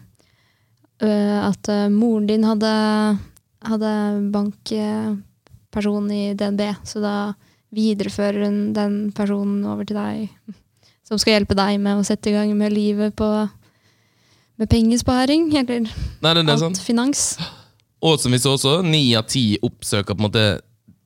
øh, 1.01 1.39
at 1.50 1.70
øh, 1.70 1.88
moren 1.93 2.27
din 2.29 2.46
hadde, 2.46 2.74
hadde 3.65 3.93
bankperson 4.34 6.12
i 6.13 6.24
DNB, 6.38 6.67
så 6.86 7.01
da 7.01 7.15
viderefører 7.74 8.46
hun 8.46 8.60
den 8.75 9.00
personen 9.17 9.65
over 9.65 9.88
til 9.89 9.98
deg, 9.98 10.53
som 11.01 11.17
skal 11.17 11.39
hjelpe 11.39 11.58
deg 11.58 11.82
med 11.82 12.00
å 12.00 12.05
sette 12.05 12.29
i 12.29 12.36
gang 12.36 12.53
med 12.58 12.74
livet 12.74 13.15
på 13.17 13.29
med 14.60 14.69
pengesparing, 14.69 15.48
eller 15.57 15.88
Nei, 16.22 16.33
det, 16.33 16.43
det 16.45 16.53
alt 16.53 16.60
sant. 16.62 16.81
finans. 16.86 17.24
Og 18.03 18.19
som 18.19 18.31
vi 18.36 18.39
så 18.43 18.53
også, 18.57 18.81
ni 18.86 19.13
av 19.15 19.25
ti 19.31 19.57
oppsøker 19.63 20.13
på 20.13 20.22
en 20.22 20.27
måte 20.27 20.45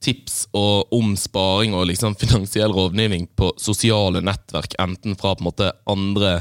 tips 0.03 0.47
og 0.53 0.91
om 0.93 1.15
sparing 1.17 1.73
og 1.73 1.87
liksom 1.89 2.15
finansiell 2.19 2.73
rådgivning 2.75 3.27
på 3.37 3.51
sosiale 3.61 4.21
nettverk, 4.21 4.75
enten 4.81 5.15
fra 5.17 5.31
på 5.35 5.41
en 5.41 5.47
måte 5.49 5.71
andre, 5.89 6.33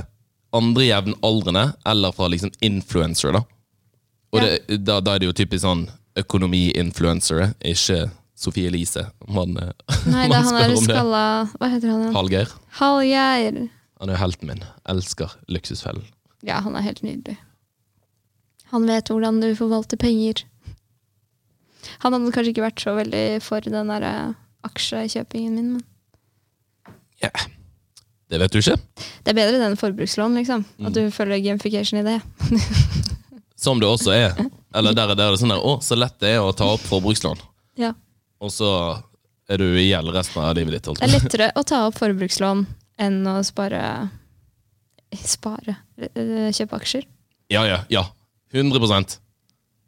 andre 0.57 0.88
jevnaldrende 0.90 1.66
eller 1.88 2.12
fra 2.16 2.28
liksom 2.33 2.50
influensere. 2.64 3.33
da. 3.38 3.44
Og 4.33 4.42
Ja. 4.42 4.57
det, 4.68 4.85
da, 4.85 5.00
da 5.00 5.14
er 5.14 5.18
det 5.22 5.26
jo 5.30 5.33
typisk 5.38 5.62
sånn 5.64 5.87
økonomi-influensere, 6.16 7.54
ikke 7.64 8.11
Sofie 8.37 8.68
Elise. 8.68 9.07
Man, 9.28 9.54
Nei, 9.57 10.26
det 10.28 10.28
man 10.28 10.37
er 10.37 10.44
spør 10.44 10.74
om 10.74 10.74
det. 10.74 10.83
skalla 10.90 11.22
Hva 11.57 11.68
heter 11.72 11.88
han? 11.92 12.02
Hallgeir. 12.16 12.50
Hallgeir. 12.80 13.62
Han 14.00 14.11
er 14.11 14.16
jo 14.18 14.20
helten 14.20 14.50
min. 14.50 14.64
Elsker 14.92 15.33
luksusfellen. 15.48 16.04
Ja, 16.44 16.61
han 16.64 16.77
er 16.77 16.85
helt 16.85 17.03
nydelig. 17.07 17.37
Han 18.72 18.87
vet 18.88 19.09
hvordan 19.12 19.40
du 19.40 19.53
forvalter 19.57 19.96
penger. 20.01 20.42
Han 22.03 22.12
hadde 22.16 22.33
kanskje 22.35 22.53
ikke 22.53 22.66
vært 22.66 22.83
så 22.83 22.96
veldig 22.96 23.25
for 23.46 23.62
den 23.64 23.92
der 23.92 24.05
eh, 24.07 24.33
aksjekjøpingen 24.66 25.55
min, 25.55 25.77
men 25.77 26.94
Ja. 27.22 27.31
Det 28.27 28.40
vet 28.42 28.51
du 28.53 28.59
ikke. 28.59 28.75
det 29.22 29.31
er 29.31 29.37
bedre 29.38 29.66
enn 29.68 29.77
forbrukslån, 29.79 30.35
liksom. 30.40 30.64
Mm. 30.81 30.87
At 30.88 30.96
du 30.96 31.05
følger 31.14 31.38
gamification 31.44 32.01
i 32.01 32.07
det. 32.09 32.16
Som 33.57 33.79
det 33.81 33.87
også 33.87 34.11
er. 34.11 34.35
Eller 34.75 34.92
der, 34.92 35.14
der 35.14 35.29
er 35.29 35.37
det 35.37 35.38
sånn 35.40 35.55
der, 35.55 35.62
å, 35.62 35.79
så 35.81 35.94
lett 35.94 36.18
det 36.20 36.35
er 36.35 36.42
å 36.42 36.51
ta 36.53 36.72
opp 36.75 36.83
forbrukslån. 36.90 37.38
Ja. 37.79 37.92
Og 38.42 38.51
så 38.53 38.68
er 39.49 39.62
du 39.62 39.68
i 39.79 39.87
gjeld 39.87 40.11
resten 40.11 40.42
av 40.42 40.57
livet 40.59 40.75
ditt. 40.75 40.90
holdt 40.90 41.01
Det 41.01 41.07
er 41.07 41.14
lettere 41.14 41.49
å 41.55 41.62
ta 41.62 41.85
opp 41.87 42.01
forbrukslån 42.01 42.66
enn 43.07 43.20
å 43.31 43.38
spare 43.46 43.81
Spare? 45.14 45.76
eh, 46.00 46.50
Kjøpe 46.54 46.76
aksjer. 46.80 47.06
Ja, 47.52 47.62
ja, 47.68 47.84
ja. 47.92 48.02
100% 48.54 49.20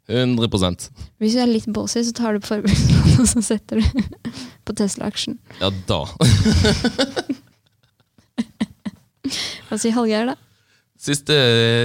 100% 0.09 0.89
Hvis 1.21 1.35
du 1.35 1.39
er 1.41 1.49
litt 1.49 1.67
bossy, 1.71 2.01
så 2.03 2.13
tar 2.17 2.33
du 2.33 2.39
på 2.41 2.49
forbrukslån 2.55 3.19
og 3.21 3.27
så 3.29 3.41
setter 3.45 3.79
du 3.79 3.85
på 4.65 4.75
Tesla-aksjen. 4.77 5.37
Ja, 5.61 5.69
da. 5.89 6.01
Hva 9.69 9.77
sier 9.77 9.93
Hallgeir, 9.93 10.31
da? 10.31 10.35
Siste, 10.99 11.35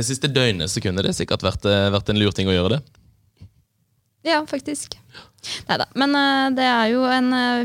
siste 0.03 0.29
døgnet 0.33 0.73
så 0.73 0.81
kunne 0.83 1.05
det 1.05 1.15
sikkert 1.15 1.45
vært, 1.45 1.65
eh, 1.71 1.93
vært 1.95 2.09
en 2.11 2.19
lur 2.19 2.33
ting 2.35 2.49
å 2.51 2.55
gjøre 2.57 2.79
det. 2.79 2.81
Ja, 4.25 4.41
faktisk. 4.49 4.97
Nei 5.69 5.77
da. 5.79 5.87
Men 6.01 6.17
uh, 6.17 6.49
det 6.57 6.65
er 6.65 6.87
jo 6.95 7.05
en 7.05 7.29
uh, 7.37 7.61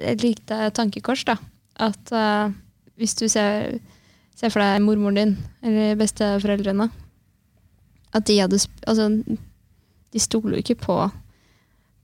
et 0.00 0.24
lite 0.24 0.70
tankekors, 0.76 1.26
da. 1.28 1.36
At 1.80 2.12
uh, 2.16 2.48
hvis 3.00 3.14
du 3.20 3.26
ser, 3.28 3.76
ser 4.40 4.52
for 4.52 4.64
deg 4.64 4.82
mormoren 4.84 5.18
din, 5.18 5.32
eller 5.62 5.98
besteforeldrene 6.00 6.88
At 8.16 8.26
de 8.28 8.38
hadde 8.40 8.60
Altså, 8.88 9.08
de 10.10 10.22
stoler 10.22 10.56
jo 10.56 10.64
ikke 10.64 10.80
på, 10.86 10.98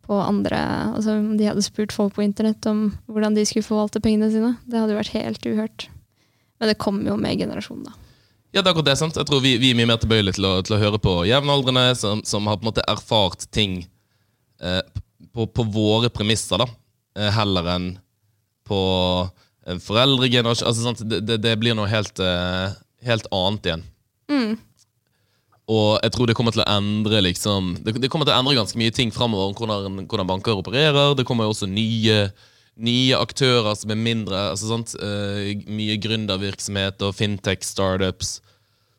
på 0.07 0.19
andre 0.23 0.61
Altså, 0.93 1.17
om 1.19 1.37
de 1.41 1.49
hadde 1.49 1.65
spurt 1.65 1.95
folk 1.97 2.17
på 2.17 2.27
internett 2.27 2.67
om 2.71 2.91
hvordan 3.09 3.37
de 3.37 3.47
skulle 3.49 3.67
forvalte 3.67 4.03
pengene 4.05 4.31
sine. 4.31 4.55
Det 4.69 4.79
hadde 4.79 4.95
jo 4.95 5.01
vært 5.01 5.17
helt 5.17 5.49
uhørt. 5.49 5.89
Men 6.61 6.71
det 6.71 6.81
kommer 6.81 7.11
jo 7.11 7.17
med 7.21 7.41
generasjonen, 7.41 7.89
da. 7.89 7.97
Ja, 8.55 8.63
det 8.63 8.71
er 8.71 8.73
akkurat 8.73 8.89
det, 8.89 8.97
sant? 8.97 9.17
Jeg 9.19 9.29
tror 9.29 9.43
vi, 9.45 9.57
vi 9.61 9.73
er 9.73 9.77
mye 9.77 9.89
mer 9.91 9.99
tilbøyelige 10.01 10.39
til 10.39 10.47
til 10.65 10.77
å 10.77 10.81
høre 10.81 11.01
på 11.03 11.19
jevnaldrende 11.29 11.91
som, 11.99 12.23
som 12.25 12.47
har 12.49 12.57
på 12.57 12.65
en 12.65 12.71
måte 12.71 12.85
erfart 12.89 13.45
ting 13.53 13.83
eh, 14.63 14.81
på, 15.35 15.45
på 15.45 15.67
våre 15.75 16.09
premisser, 16.09 16.63
da. 16.63 16.69
Eh, 17.19 17.33
heller 17.37 17.69
enn 17.75 17.91
på 18.67 18.79
foreldregenerasjon. 19.83 20.69
Altså? 20.69 20.95
Det, 21.05 21.21
det, 21.27 21.41
det 21.45 21.57
blir 21.61 21.77
noe 21.79 21.91
helt, 21.91 22.21
eh, 22.23 22.75
helt 23.07 23.29
annet 23.35 23.71
igjen. 23.71 23.85
Mm. 24.31 24.53
Og 25.67 25.97
jeg 25.99 26.13
tror 26.15 26.31
det 26.31 26.37
kommer 26.39 26.55
til 26.55 26.63
å 26.63 26.69
endre 26.77 27.23
liksom, 27.27 27.73
det, 27.83 27.97
det 27.99 28.11
kommer 28.13 28.29
til 28.29 28.37
å 28.37 28.39
endre 28.39 28.55
ganske 28.59 28.79
mye 28.79 28.95
ting 28.95 29.11
framover. 29.15 29.57
Hvordan, 29.59 30.05
hvordan 30.07 30.31
banker 30.31 30.61
opererer. 30.61 31.17
Det 31.19 31.27
kommer 31.27 31.49
jo 31.49 31.55
også 31.57 31.67
nye, 31.71 32.29
nye 32.79 33.19
aktører 33.19 33.75
som 33.79 33.91
er 33.91 33.99
mindre 33.99 34.45
altså? 34.53 34.79
Eh, 35.03 35.65
Mye 35.67 35.99
gründervirksomhet 36.03 37.03
og 37.03 37.17
fintech-startups 37.19 38.37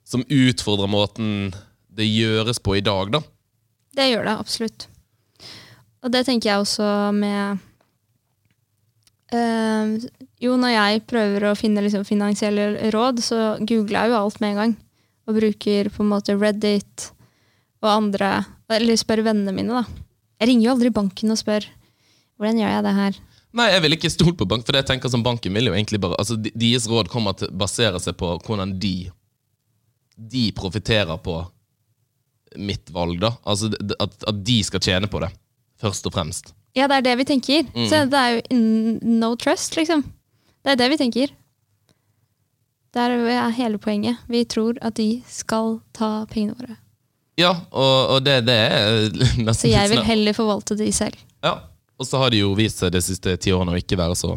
som 0.08 0.24
utfordrer 0.28 0.92
måten 0.92 1.56
det 1.98 2.06
gjøres 2.08 2.60
på 2.64 2.78
i 2.78 2.84
dag. 2.84 3.16
da. 3.16 3.24
Det 3.98 4.12
gjør 4.12 4.28
det 4.28 4.36
absolutt. 4.38 4.88
Og 6.06 6.12
det 6.14 6.26
tenker 6.28 6.52
jeg 6.52 6.62
også 6.62 6.90
med 7.16 7.64
eh, 9.34 9.96
Jo, 10.44 10.54
når 10.60 10.74
jeg 10.76 11.06
prøver 11.10 11.48
å 11.50 11.56
finne 11.58 11.82
liksom, 11.82 12.04
finansielle 12.06 12.92
råd, 12.94 13.22
så 13.26 13.40
googler 13.58 14.04
jeg 14.04 14.12
jo 14.12 14.20
alt 14.20 14.42
med 14.44 14.54
en 14.54 14.60
gang. 14.62 14.76
Og 15.28 15.40
bruker 15.40 15.90
på 15.92 16.04
en 16.04 16.12
måte 16.12 16.38
Reddit 16.38 17.10
og 17.84 17.90
andre 17.92 18.30
Eller 18.72 18.98
spør 19.00 19.26
vennene 19.26 19.54
mine, 19.56 19.82
da. 19.82 20.04
Jeg 20.40 20.50
ringer 20.50 20.68
jo 20.68 20.74
aldri 20.76 20.92
banken 20.94 21.34
og 21.34 21.40
spør 21.40 21.66
hvordan 22.38 22.60
gjør 22.62 22.74
jeg 22.76 22.84
det 22.86 22.94
her. 22.98 23.20
Nei, 23.58 23.68
jeg 23.72 23.84
vil 23.84 23.96
ikke 23.96 24.12
stole 24.14 24.36
på 24.38 24.46
bank, 24.50 24.66
for 24.66 24.76
det 24.76 24.84
jeg 24.84 24.90
tenker 24.92 25.10
som 25.10 25.24
banken 25.26 25.56
vil 25.58 25.70
jo 25.72 25.74
egentlig 25.74 26.02
bare 26.04 26.18
altså 26.22 26.36
Deres 26.38 26.86
råd 26.92 27.10
kommer 27.10 27.38
til 27.38 27.50
å 27.50 27.58
basere 27.58 28.02
seg 28.04 28.18
på 28.20 28.34
hvordan 28.46 28.76
de 28.78 29.10
De 30.18 30.44
profitterer 30.58 31.18
på 31.24 31.40
mitt 32.58 32.92
valg, 32.94 33.20
da. 33.22 33.34
Altså 33.46 33.72
at, 33.74 34.14
at 34.30 34.38
de 34.46 34.60
skal 34.66 34.82
tjene 34.82 35.10
på 35.12 35.20
det, 35.22 35.28
først 35.82 36.08
og 36.10 36.14
fremst. 36.16 36.54
Ja, 36.78 36.88
det 36.90 37.02
er 37.02 37.08
det 37.10 37.16
vi 37.20 37.26
tenker. 37.28 37.66
Mm. 37.76 37.88
Så 37.90 38.00
det 38.10 38.22
er 38.22 38.38
jo 38.38 38.60
no 39.20 39.34
trust, 39.40 39.76
liksom. 39.78 40.06
Det 40.68 40.74
er 40.74 40.80
det 40.82 40.88
vi 40.92 40.98
tenker. 41.00 41.32
Det 42.92 43.04
er 43.04 43.54
hele 43.56 43.80
poenget. 43.80 44.20
Vi 44.28 44.42
tror 44.52 44.76
at 44.84 44.98
de 45.00 45.22
skal 45.32 45.78
ta 45.96 46.26
pengene 46.28 46.58
våre. 46.60 46.76
Ja, 47.40 47.54
og, 47.72 48.18
og 48.18 48.26
det, 48.26 48.42
det 48.50 48.56
er 48.66 49.06
nesten 49.46 49.62
Så 49.62 49.72
jeg 49.72 49.94
vil 49.94 50.02
heller 50.04 50.36
forvalte 50.36 50.76
de 50.76 50.90
selv. 50.92 51.16
Ja, 51.46 51.54
og 51.96 52.10
så 52.10 52.20
har 52.20 52.34
de 52.36 52.42
jo 52.42 52.50
vist 52.58 52.82
seg 52.84 52.92
de 52.92 53.00
siste 53.06 53.38
ti 53.40 53.54
årene 53.56 53.78
å 53.78 53.80
ikke 53.80 53.96
være 54.00 54.18
så 54.20 54.34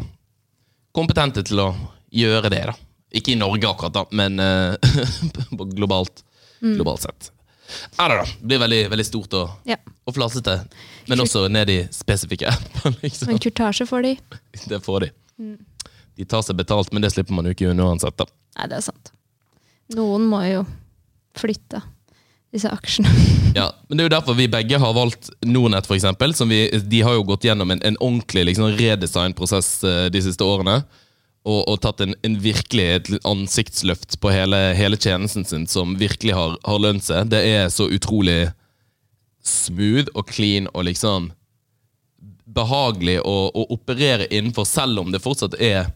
kompetente 0.95 1.43
til 1.47 1.59
å 1.65 1.67
gjøre 2.15 2.51
det, 2.53 2.61
da. 2.71 2.77
Ikke 3.11 3.33
i 3.33 3.39
Norge 3.39 3.67
akkurat, 3.67 3.97
da, 3.99 4.05
men 4.15 4.39
uh, 4.39 5.67
globalt, 5.75 6.23
globalt 6.61 7.09
sett. 7.09 7.33
Ja 7.97 8.07
da, 8.07 8.21
da. 8.21 8.23
Det 8.23 8.47
blir 8.53 8.63
veldig, 8.63 8.81
veldig 8.95 9.07
stort 9.07 9.35
og, 9.41 9.57
Ja. 9.67 9.81
og 10.07 10.15
flasete. 10.15 10.61
Men 11.11 11.25
også 11.25 11.49
ned 11.51 11.75
i 11.75 11.81
spesifikke 11.91 12.55
liksom. 13.03 13.33
Men 13.33 13.43
kurtasje 13.43 13.89
får 13.89 14.07
de. 14.07 14.15
Det 14.71 14.79
får 14.87 15.07
de. 15.09 15.11
De 16.21 16.27
tar 16.29 16.43
seg 16.45 16.59
betalt, 16.59 16.91
men 16.93 17.01
det 17.01 17.09
slipper 17.15 17.33
man 17.33 17.47
jo 17.49 17.55
ikke 17.55 17.71
unna 17.71 17.87
uansett. 17.89 18.13
da. 18.19 18.27
Nei, 18.59 18.67
det 18.69 18.77
er 18.77 18.85
sant. 18.85 19.09
Noen 19.97 20.27
må 20.29 20.43
jo 20.45 20.61
flytte 21.37 21.81
disse 22.53 22.69
aksjene. 22.69 23.09
Ja, 23.51 23.65
men 23.89 23.97
Det 23.97 24.03
er 24.03 24.07
jo 24.07 24.13
derfor 24.13 24.35
vi 24.37 24.45
begge 24.47 24.77
har 24.79 24.93
valgt 24.95 25.31
Nornett. 25.43 25.89
Som 26.37 26.53
de 26.53 27.01
har 27.03 27.17
jo 27.17 27.25
gått 27.27 27.43
gjennom 27.43 27.73
en, 27.73 27.81
en 27.83 27.97
ordentlig 27.99 28.45
liksom, 28.51 28.69
redesignprosess 28.77 29.71
eh, 29.83 30.05
de 30.13 30.21
siste 30.23 30.45
årene. 30.45 30.83
Og, 31.41 31.65
og 31.65 31.81
tatt 31.81 32.03
en, 32.05 32.13
en 32.21 32.37
virkelig 32.39 32.85
et 32.85 33.11
ansiktsløft 33.25 34.19
på 34.21 34.31
hele, 34.31 34.59
hele 34.77 34.95
tjenesten 34.95 35.43
sin, 35.43 35.65
som 35.67 35.97
virkelig 35.99 36.37
har, 36.37 36.53
har 36.63 36.79
lønt 36.79 37.03
seg. 37.03 37.33
Det 37.33 37.41
er 37.49 37.67
så 37.73 37.89
utrolig 37.89 38.51
smooth 39.41 40.13
og 40.13 40.29
clean 40.29 40.69
og 40.71 40.85
liksom 40.85 41.31
behagelig 42.45 43.17
å, 43.25 43.35
å 43.51 43.65
operere 43.73 44.29
innenfor, 44.29 44.69
selv 44.69 45.01
om 45.01 45.11
det 45.11 45.23
fortsatt 45.23 45.57
er 45.57 45.89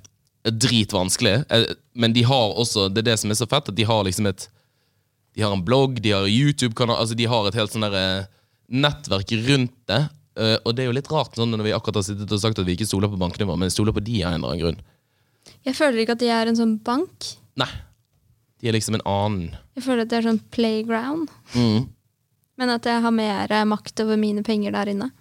dritvanskelig. 0.52 1.46
Eh, 1.50 1.66
Men 1.96 2.14
de 2.14 2.24
har 2.24 2.54
også, 2.54 2.90
det 2.94 3.04
er 3.04 3.12
det 3.12 3.20
som 3.20 3.32
er 3.32 3.40
så 3.40 3.48
fett, 3.50 3.70
at 3.70 3.76
de 3.76 3.84
har 3.84 4.04
liksom 4.04 4.28
et 4.28 4.50
de 5.36 5.42
har 5.44 5.52
en 5.52 5.66
blogg, 5.66 6.00
de 6.02 6.14
har 6.16 6.28
YouTube-kanal, 6.32 6.96
altså 6.96 7.16
de 7.20 7.26
har 7.28 7.48
et 7.48 7.56
helt 7.60 7.74
sånn 7.74 7.84
der, 7.84 7.96
eh, 8.00 8.28
nettverk 8.72 9.34
rundt 9.50 9.74
det. 9.92 10.10
Eh, 10.40 10.58
og 10.64 10.76
det 10.76 10.84
er 10.84 10.88
jo 10.88 10.96
litt 10.96 11.12
rart 11.12 11.36
sånn 11.36 11.52
når 11.52 11.64
vi 11.64 11.74
akkurat 11.76 12.00
har 12.00 12.06
sittet 12.08 12.32
og 12.32 12.40
sagt 12.40 12.60
at 12.60 12.66
vi 12.68 12.76
ikke 12.78 12.88
stoler 12.88 13.12
på 13.12 13.20
bankene 13.20 13.48
våre, 13.48 13.60
men 13.60 13.70
stoler 13.74 13.96
på 13.96 14.04
de 14.04 14.24
av 14.24 14.32
en 14.32 14.40
eller 14.40 14.54
annen 14.54 14.64
grunn. 14.64 14.80
Jeg 15.68 15.76
føler 15.76 16.02
ikke 16.04 16.16
at 16.16 16.24
de 16.24 16.32
er 16.32 16.48
en 16.48 16.56
sånn 16.56 16.78
bank. 16.84 17.36
Nei. 17.60 17.70
De 18.62 18.70
er 18.70 18.78
liksom 18.78 18.96
en 18.96 19.06
annen. 19.06 19.58
Jeg 19.76 19.84
føler 19.84 20.06
at 20.06 20.14
det 20.14 20.18
er 20.22 20.28
sånn 20.30 20.42
playground. 20.56 21.30
Mm. 21.54 21.90
Men 22.58 22.72
at 22.72 22.88
jeg 22.88 23.04
har 23.04 23.12
mer 23.12 23.52
makt 23.68 24.00
over 24.06 24.16
mine 24.18 24.42
penger 24.48 24.72
der 24.72 24.94
inne. 24.96 25.12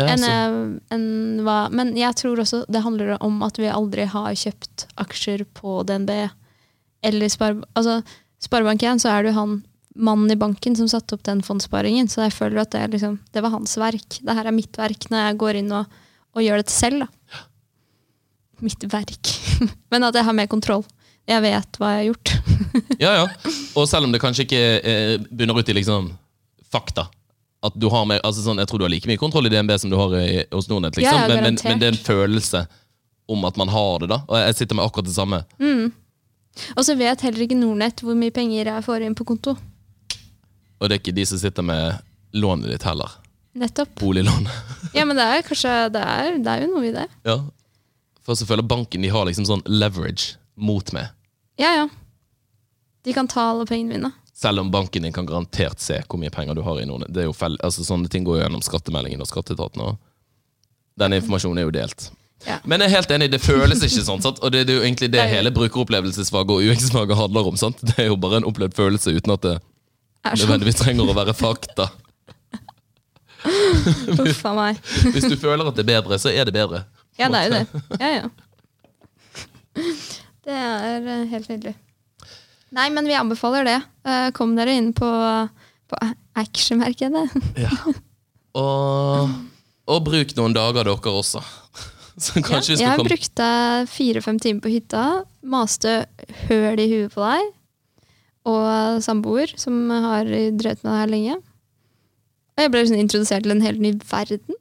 Ja, 0.00 0.06
enn 0.08 0.22
altså. 0.22 0.30
eh, 0.32 0.94
enn 0.96 1.42
hva 1.44 1.56
Men 1.74 1.90
jeg 2.00 2.16
tror 2.16 2.40
også 2.40 2.62
det 2.72 2.80
handler 2.80 3.18
om 3.20 3.42
at 3.44 3.58
vi 3.60 3.68
aldri 3.68 4.06
har 4.08 4.30
kjøpt 4.38 4.86
aksjer 5.02 5.44
på 5.58 5.82
DNB. 5.88 6.14
Eller 7.04 7.32
Spar... 7.32 7.58
Altså, 7.76 8.00
Sparebank1, 8.42 9.02
så 9.04 9.12
er 9.12 9.22
det 9.22 9.32
jo 9.32 9.38
han 9.38 9.58
mannen 9.94 10.30
i 10.32 10.38
banken 10.40 10.74
som 10.78 10.88
satte 10.88 11.16
opp 11.16 11.24
den 11.28 11.42
fondssparingen. 11.44 12.08
Så 12.10 12.24
jeg 12.24 12.34
føler 12.34 12.62
at 12.64 12.72
det, 12.74 12.86
liksom, 12.94 13.18
det 13.34 13.44
var 13.44 13.54
hans 13.54 13.76
verk. 13.78 14.18
Det 14.22 14.36
her 14.38 14.48
er 14.48 14.56
mitt 14.56 14.78
verk 14.80 15.08
når 15.12 15.26
jeg 15.26 15.38
går 15.42 15.60
inn 15.60 15.70
og, 15.76 16.00
og 16.32 16.44
gjør 16.44 16.62
dette 16.62 16.74
selv. 16.74 17.04
da. 17.04 17.42
Mitt 18.64 18.86
verk. 18.90 19.32
Men 19.92 20.08
at 20.08 20.16
jeg 20.16 20.26
har 20.26 20.36
mer 20.36 20.50
kontroll. 20.50 20.84
Jeg 21.28 21.42
vet 21.44 21.78
hva 21.78 21.92
jeg 21.94 22.00
har 22.00 22.08
gjort. 22.12 22.36
Ja, 23.02 23.10
ja. 23.18 23.50
Og 23.76 23.84
selv 23.90 24.06
om 24.06 24.12
det 24.14 24.20
kanskje 24.22 24.44
ikke 24.46 24.60
eh, 24.78 25.14
bunner 25.28 25.58
ut 25.58 25.68
i 25.68 25.74
liksom 25.76 26.06
fakta. 26.72 27.08
At 27.62 27.74
du 27.78 27.86
har 27.92 28.04
mer, 28.10 28.18
altså 28.26 28.42
sånn, 28.42 28.58
Jeg 28.58 28.66
tror 28.70 28.80
du 28.82 28.84
har 28.88 28.90
like 28.90 29.06
mye 29.06 29.20
kontroll 29.20 29.46
i 29.46 29.50
DNB 29.52 29.70
som 29.78 29.90
du 29.92 29.96
har 29.96 30.14
i, 30.18 30.44
hos 30.50 30.66
Nordnett. 30.68 30.96
liksom. 30.98 31.14
Ja, 31.18 31.28
men, 31.30 31.44
men, 31.44 31.58
men 31.62 31.78
det 31.82 31.86
er 31.88 31.94
en 31.94 32.04
følelse 32.04 32.64
om 33.30 33.44
at 33.46 33.56
man 33.60 33.70
har 33.70 34.02
det. 34.02 34.08
da 34.10 34.18
Og 34.26 34.36
jeg 34.40 34.56
sitter 34.58 34.78
med 34.78 34.84
akkurat 34.88 35.06
det 35.06 35.14
samme. 35.14 35.42
Og 36.76 36.82
så 36.84 36.96
vet 36.98 37.22
heller 37.24 37.44
ikke 37.46 37.56
Nordnett 37.56 38.02
hvor 38.04 38.18
mye 38.18 38.34
penger 38.34 38.66
jeg 38.74 38.84
får 38.84 39.06
inn 39.06 39.14
på 39.16 39.24
konto. 39.28 39.54
Og 40.82 40.88
det 40.90 40.96
er 40.96 41.00
ikke 41.00 41.14
de 41.14 41.24
som 41.30 41.38
sitter 41.38 41.62
med 41.64 42.02
lånet 42.34 42.72
ditt 42.74 42.82
heller. 42.88 43.14
Nettopp. 43.54 43.94
Boliglån. 44.00 44.48
Ja, 44.96 45.06
men 45.08 45.16
det 45.16 45.24
er 45.24 45.40
kanskje 45.46 45.70
Det 45.94 46.00
er, 46.04 46.34
det 46.44 46.52
er 46.52 46.62
jo 46.66 46.72
noe 46.74 46.84
i 46.84 46.92
det. 46.92 47.06
Ja. 47.24 47.38
For 48.26 48.36
så 48.36 48.44
føler 48.48 48.66
banken 48.66 49.00
de 49.04 49.08
har 49.12 49.24
liksom 49.28 49.46
sånn 49.48 49.62
leverage 49.70 50.34
mot 50.60 50.90
meg. 50.92 51.08
Ja, 51.60 51.70
ja. 51.78 51.86
De 53.06 53.14
kan 53.16 53.28
ta 53.30 53.48
alle 53.52 53.64
pengene 53.66 53.96
mine. 53.96 54.10
Selv 54.42 54.58
om 54.64 54.70
banken 54.74 55.04
din 55.06 55.12
kan 55.14 55.26
garantert 55.28 55.78
se 55.82 56.00
hvor 56.08 56.18
mye 56.18 56.32
penger 56.34 56.56
du 56.58 56.62
har 56.66 56.80
i 56.82 56.86
noen. 56.88 57.04
Det 57.08 57.22
er 57.24 57.28
jo 57.28 57.34
fel 57.36 57.54
altså, 57.62 57.84
sånne 57.86 58.10
ting 58.10 58.24
går 58.26 58.40
jo 58.40 58.42
gjennom 58.44 58.64
skattemeldingen 58.66 59.22
og 59.22 59.28
skatteetaten. 59.30 59.84
Og 59.86 59.98
den 60.98 61.14
informasjonen 61.20 61.62
er 61.62 61.68
jo 61.68 61.74
delt. 61.76 62.08
Ja. 62.42 62.56
Men 62.66 62.82
jeg 62.82 62.90
er 62.90 62.96
helt 62.96 63.12
enig, 63.14 63.28
det 63.30 63.38
føles 63.44 63.84
ikke 63.86 64.02
sånn. 64.02 64.22
Sant? 64.24 64.40
Og 64.42 64.50
det, 64.50 64.64
det 64.66 64.74
er 64.74 64.80
jo 64.80 64.86
egentlig 64.88 65.08
det 65.12 65.20
Det 65.20 65.28
jo- 65.28 65.36
hele 65.36 65.52
brukeropplevelsesfaget 65.54 66.50
og 66.56 66.64
UX-faget 66.72 67.16
handler 67.20 67.50
om. 67.52 67.56
Sant? 67.60 67.78
Det 67.86 67.94
er 68.02 68.08
jo 68.10 68.16
bare 68.18 68.40
en 68.42 68.48
opplevd 68.50 68.74
følelse 68.74 69.14
uten 69.14 69.36
at 69.36 69.46
det 69.46 69.54
nødvendigvis 70.26 70.80
trenger 70.82 71.06
å 71.06 71.14
være 71.14 71.34
fakta. 71.38 71.86
Uff 74.22 74.42
a 74.46 74.52
meg. 74.58 74.82
Hvis 75.14 75.26
du 75.30 75.36
føler 75.38 75.66
at 75.70 75.78
det 75.78 75.82
er 75.86 75.90
bedre, 75.94 76.18
så 76.22 76.30
er 76.34 76.46
det 76.50 76.54
bedre. 76.54 76.82
Ja, 77.18 77.28
det 77.30 77.38
er 77.38 77.46
jo 77.46 77.54
det. 77.54 77.82
Ja, 78.00 78.10
ja. 78.18 78.26
Det 80.42 80.54
er 80.58 81.08
eh, 81.14 81.24
helt 81.30 81.48
nydelig. 81.50 81.74
Nei, 82.72 82.88
men 82.94 83.08
vi 83.08 83.16
anbefaler 83.18 83.66
det. 83.68 83.78
Eh, 84.08 84.28
Kom 84.36 84.54
dere 84.56 84.74
inn 84.78 84.92
på, 84.96 85.08
på 85.92 85.98
actionmarkedet. 86.40 87.26
Ja. 87.60 87.72
Og, 88.58 89.32
og 89.88 90.00
bruk 90.06 90.34
noen 90.38 90.56
dager 90.56 90.84
dere 90.88 91.12
også. 91.12 91.42
Så 92.22 92.42
Ja, 92.44 92.60
jeg 92.76 93.04
brukte 93.06 93.46
fire-fem 93.88 94.38
timer 94.42 94.64
på 94.64 94.72
hytta. 94.74 95.04
Maste 95.40 96.02
høl 96.46 96.80
i 96.80 96.88
huet 96.90 97.14
på 97.14 97.22
deg. 97.24 97.52
Og 98.48 99.00
samboer, 99.04 99.52
som 99.56 99.86
har 99.88 100.26
drevet 100.28 100.82
med 100.82 100.90
det 100.90 100.98
her 100.98 101.12
lenge. 101.12 101.38
Og 102.52 102.60
jeg 102.64 102.72
ble 102.72 102.82
liksom 102.84 103.00
introdusert 103.00 103.46
til 103.46 103.54
en 103.54 103.64
helt 103.64 103.80
ny 103.80 103.94
verden. 104.10 104.58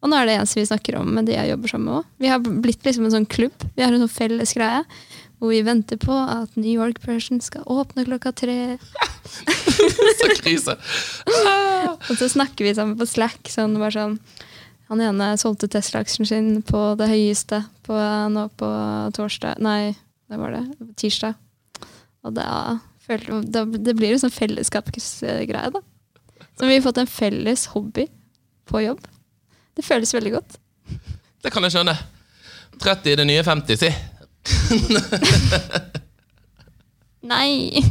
Og 0.00 0.08
nå 0.08 0.16
er 0.16 0.28
det 0.28 0.36
eneste 0.38 0.60
vi 0.60 0.68
snakker 0.68 0.96
om 1.00 1.10
med 1.18 1.26
de 1.28 1.34
jeg 1.34 1.50
jobber 1.50 1.72
sammen 1.74 1.88
med 1.90 1.96
òg. 1.98 2.06
Vi 2.22 2.30
har 2.30 2.44
blitt 2.64 2.86
liksom 2.86 3.08
en 3.08 3.14
sånn 3.16 3.28
klubb. 3.28 3.66
Vi 3.74 3.82
har 3.84 3.92
en 3.92 4.04
sånn 4.04 4.12
felles 4.14 4.54
greie 4.56 4.84
hvor 5.40 5.54
vi 5.54 5.62
venter 5.64 5.96
på 6.00 6.12
at 6.12 6.52
New 6.60 6.68
York 6.68 7.00
Person 7.00 7.40
skal 7.40 7.64
åpne 7.64 8.04
klokka 8.04 8.32
tre. 8.36 8.76
så 10.20 10.28
krise. 10.36 10.76
Og 12.10 12.14
så 12.20 12.28
snakker 12.28 12.66
vi 12.68 12.74
sammen 12.76 12.98
på 13.00 13.08
Slack. 13.08 13.48
Sånn, 13.48 13.78
bare 13.80 13.94
sånn 13.96 14.18
Han 14.90 15.00
ene 15.04 15.32
solgte 15.40 15.68
Tesla-aksjen 15.70 16.28
sin 16.28 16.50
på 16.66 16.82
det 17.00 17.08
høyeste 17.08 17.62
på, 17.86 17.96
nå 18.34 18.48
på 18.58 18.68
torsdag 19.16 19.62
Nei, 19.64 19.94
det 20.28 20.40
var 20.40 20.56
det. 20.58 20.64
Tirsdag. 21.00 21.38
Og 22.26 22.36
da 22.36 22.78
da, 23.10 23.64
Det 23.64 23.96
blir 23.96 24.12
en 24.12 24.22
sånn 24.22 24.30
fellesskapsgreie, 24.30 25.72
da. 25.74 25.80
Så 26.54 26.68
vi 26.68 26.76
har 26.76 26.84
fått 26.84 27.00
en 27.00 27.08
felles 27.10 27.64
hobby 27.72 28.04
på 28.68 28.84
jobb. 28.84 29.00
Det 29.74 29.82
føles 29.86 30.12
veldig 30.14 30.34
godt. 30.36 30.58
Det 31.40 31.50
kan 31.50 31.64
jeg 31.64 31.74
skjønne. 31.74 31.96
30 32.80 33.12
i 33.12 33.16
det 33.18 33.26
nye 33.28 33.44
50, 33.44 33.80
si. 33.80 33.90
Nei! 37.22 37.82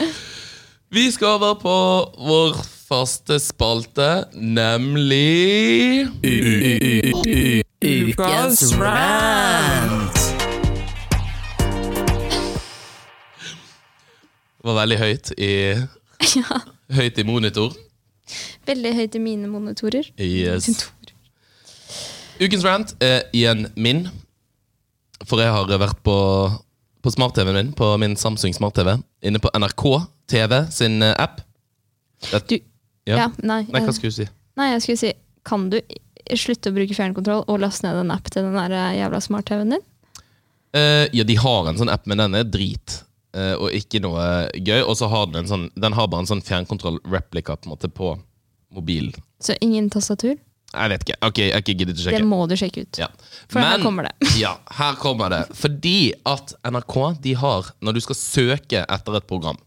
Vi 0.94 1.10
skal 1.14 1.26
over 1.38 1.54
på 1.54 1.74
vår 2.18 2.56
faste 2.90 3.36
spalte, 3.38 4.24
nemlig 4.34 6.06
Ukas 7.82 8.64
rant. 8.80 10.18
Det 14.60 14.66
var 14.68 14.74
veldig 14.82 14.98
høyt 15.00 15.30
i, 15.38 15.52
Ja. 16.40 16.58
høyt 16.98 17.18
i 17.18 17.24
monitor. 17.24 17.72
Veldig 18.68 18.92
høyt 18.98 19.14
i 19.16 19.22
mine 19.22 19.48
monitorer. 19.50 20.10
Yes. 20.20 20.68
Ukens 22.40 22.64
rant 22.66 22.92
er 23.02 23.22
igjen 23.32 23.68
min. 23.76 24.08
For 25.28 25.42
jeg 25.42 25.52
har 25.52 25.68
vært 25.80 26.00
på, 26.06 26.16
på 27.04 27.12
smart-TV-en 27.12 27.56
min, 27.56 27.72
på 27.76 27.92
min 28.00 28.16
Samsung 28.16 28.54
smart-TV, 28.56 28.94
inne 29.26 29.42
på 29.42 29.52
NRK 29.56 29.84
TV 30.30 30.54
sin 30.72 31.02
eh, 31.02 31.16
app. 31.18 31.42
Det, 32.30 32.44
Du 32.48 32.58
Ja. 33.08 33.16
Ja, 33.16 33.28
nei. 33.38 33.64
nei, 33.72 33.80
hva 33.80 33.88
eh, 33.88 33.96
skulle 33.96 34.12
du 34.12 34.18
si? 34.20 34.28
Nei, 34.60 34.72
jeg 34.74 34.82
skulle 34.84 35.00
si 35.00 35.12
Kan 35.48 35.70
du 35.72 35.78
slutte 36.36 36.70
å 36.70 36.74
bruke 36.76 36.94
fjernkontroll 36.94 37.46
og 37.48 37.62
laste 37.62 37.86
ned 37.86 37.96
en 38.02 38.12
app 38.12 38.28
til 38.30 38.44
den 38.44 38.58
der 38.58 38.74
eh, 38.76 38.98
jævla 39.00 39.22
smart-TV-en 39.24 39.76
din? 39.76 39.86
Uh, 40.76 41.08
ja, 41.16 41.24
de 41.26 41.34
har 41.40 41.66
en 41.66 41.80
sånn 41.80 41.90
app, 41.90 42.04
men 42.06 42.20
den 42.22 42.36
er 42.38 42.44
drit. 42.46 43.00
Uh, 43.34 43.56
og 43.56 43.74
ikke 43.74 44.02
noe 44.04 44.22
gøy. 44.54 44.84
Og 44.84 44.94
så 45.00 45.08
har 45.10 45.26
den 45.30 45.42
en 45.42 45.50
sånn 45.50 45.64
Den 45.74 45.96
har 45.96 46.06
bare 46.10 46.22
en 46.22 46.30
sånn 46.30 46.44
fjernkontroll-replika 46.46 47.56
på, 47.64 47.74
på 47.96 48.12
mobilen. 48.76 49.16
Så 49.42 49.56
ingen 49.64 49.90
tastatur? 49.90 50.36
Jeg 50.70 50.90
vet 50.92 51.04
ikke. 51.04 51.16
Ok, 51.26 51.38
jeg 51.42 51.54
har 51.54 51.62
ikke 51.64 51.74
giddet 51.80 51.98
å 51.98 52.12
Det 52.14 52.26
må 52.30 52.44
du 52.46 52.54
sjekke 52.58 52.84
ut. 52.86 53.00
Ja. 53.00 53.08
For 53.50 53.58
her 53.64 53.82
kommer 53.82 54.06
det. 54.06 54.30
ja, 54.38 54.52
her 54.78 54.98
kommer 55.00 55.32
det. 55.32 55.40
Fordi 55.58 56.12
at 56.30 56.54
NRK, 56.62 56.96
de 57.24 57.34
har, 57.40 57.72
når 57.82 57.98
du 57.98 58.02
skal 58.04 58.18
søke 58.18 58.84
etter 58.86 59.18
et 59.18 59.26
program, 59.30 59.58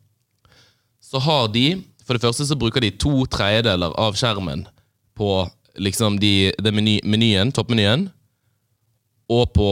så 1.04 1.20
har 1.22 1.50
de 1.54 1.84
For 2.04 2.18
det 2.18 2.24
første 2.26 2.44
så 2.44 2.56
bruker 2.60 2.84
de 2.84 2.90
to 3.00 3.24
tredjedeler 3.32 3.94
av 3.96 4.18
skjermen 4.20 4.66
på 5.16 5.28
liksom 5.80 6.18
de, 6.20 6.52
det 6.60 6.74
meny, 6.76 6.98
menyen, 7.08 7.54
toppmenyen, 7.56 8.10
og 9.32 9.54
på 9.56 9.70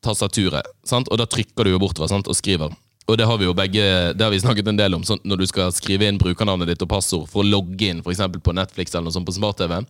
tastaturet. 0.00 0.64
Sant? 0.88 1.10
Og 1.12 1.20
da 1.20 1.26
trykker 1.28 1.68
du 1.68 1.74
jo 1.74 1.82
bortover 1.82 2.08
sant? 2.08 2.30
og 2.30 2.38
skriver. 2.38 2.72
Og 3.06 3.18
det 3.20 3.26
har 3.28 3.36
vi 3.38 3.46
jo 3.46 3.52
begge 3.54 3.82
Det 4.16 4.24
har 4.24 4.32
vi 4.32 4.40
snakket 4.40 4.72
en 4.72 4.80
del 4.80 4.96
om. 4.96 5.04
Sånn, 5.06 5.20
når 5.28 5.42
du 5.42 5.46
skal 5.50 5.74
skrive 5.76 6.08
inn 6.08 6.18
brukernavnet 6.18 6.72
ditt 6.72 6.82
og 6.82 6.90
passord 6.90 7.28
for 7.30 7.44
å 7.44 7.46
logge 7.46 7.92
inn 7.92 8.02
for 8.02 8.16
på 8.16 8.56
Netflix 8.56 8.94
eller 8.94 9.10
noe 9.10 9.14
sånt 9.14 9.28
på 9.28 9.36
smart-TV. 9.36 9.84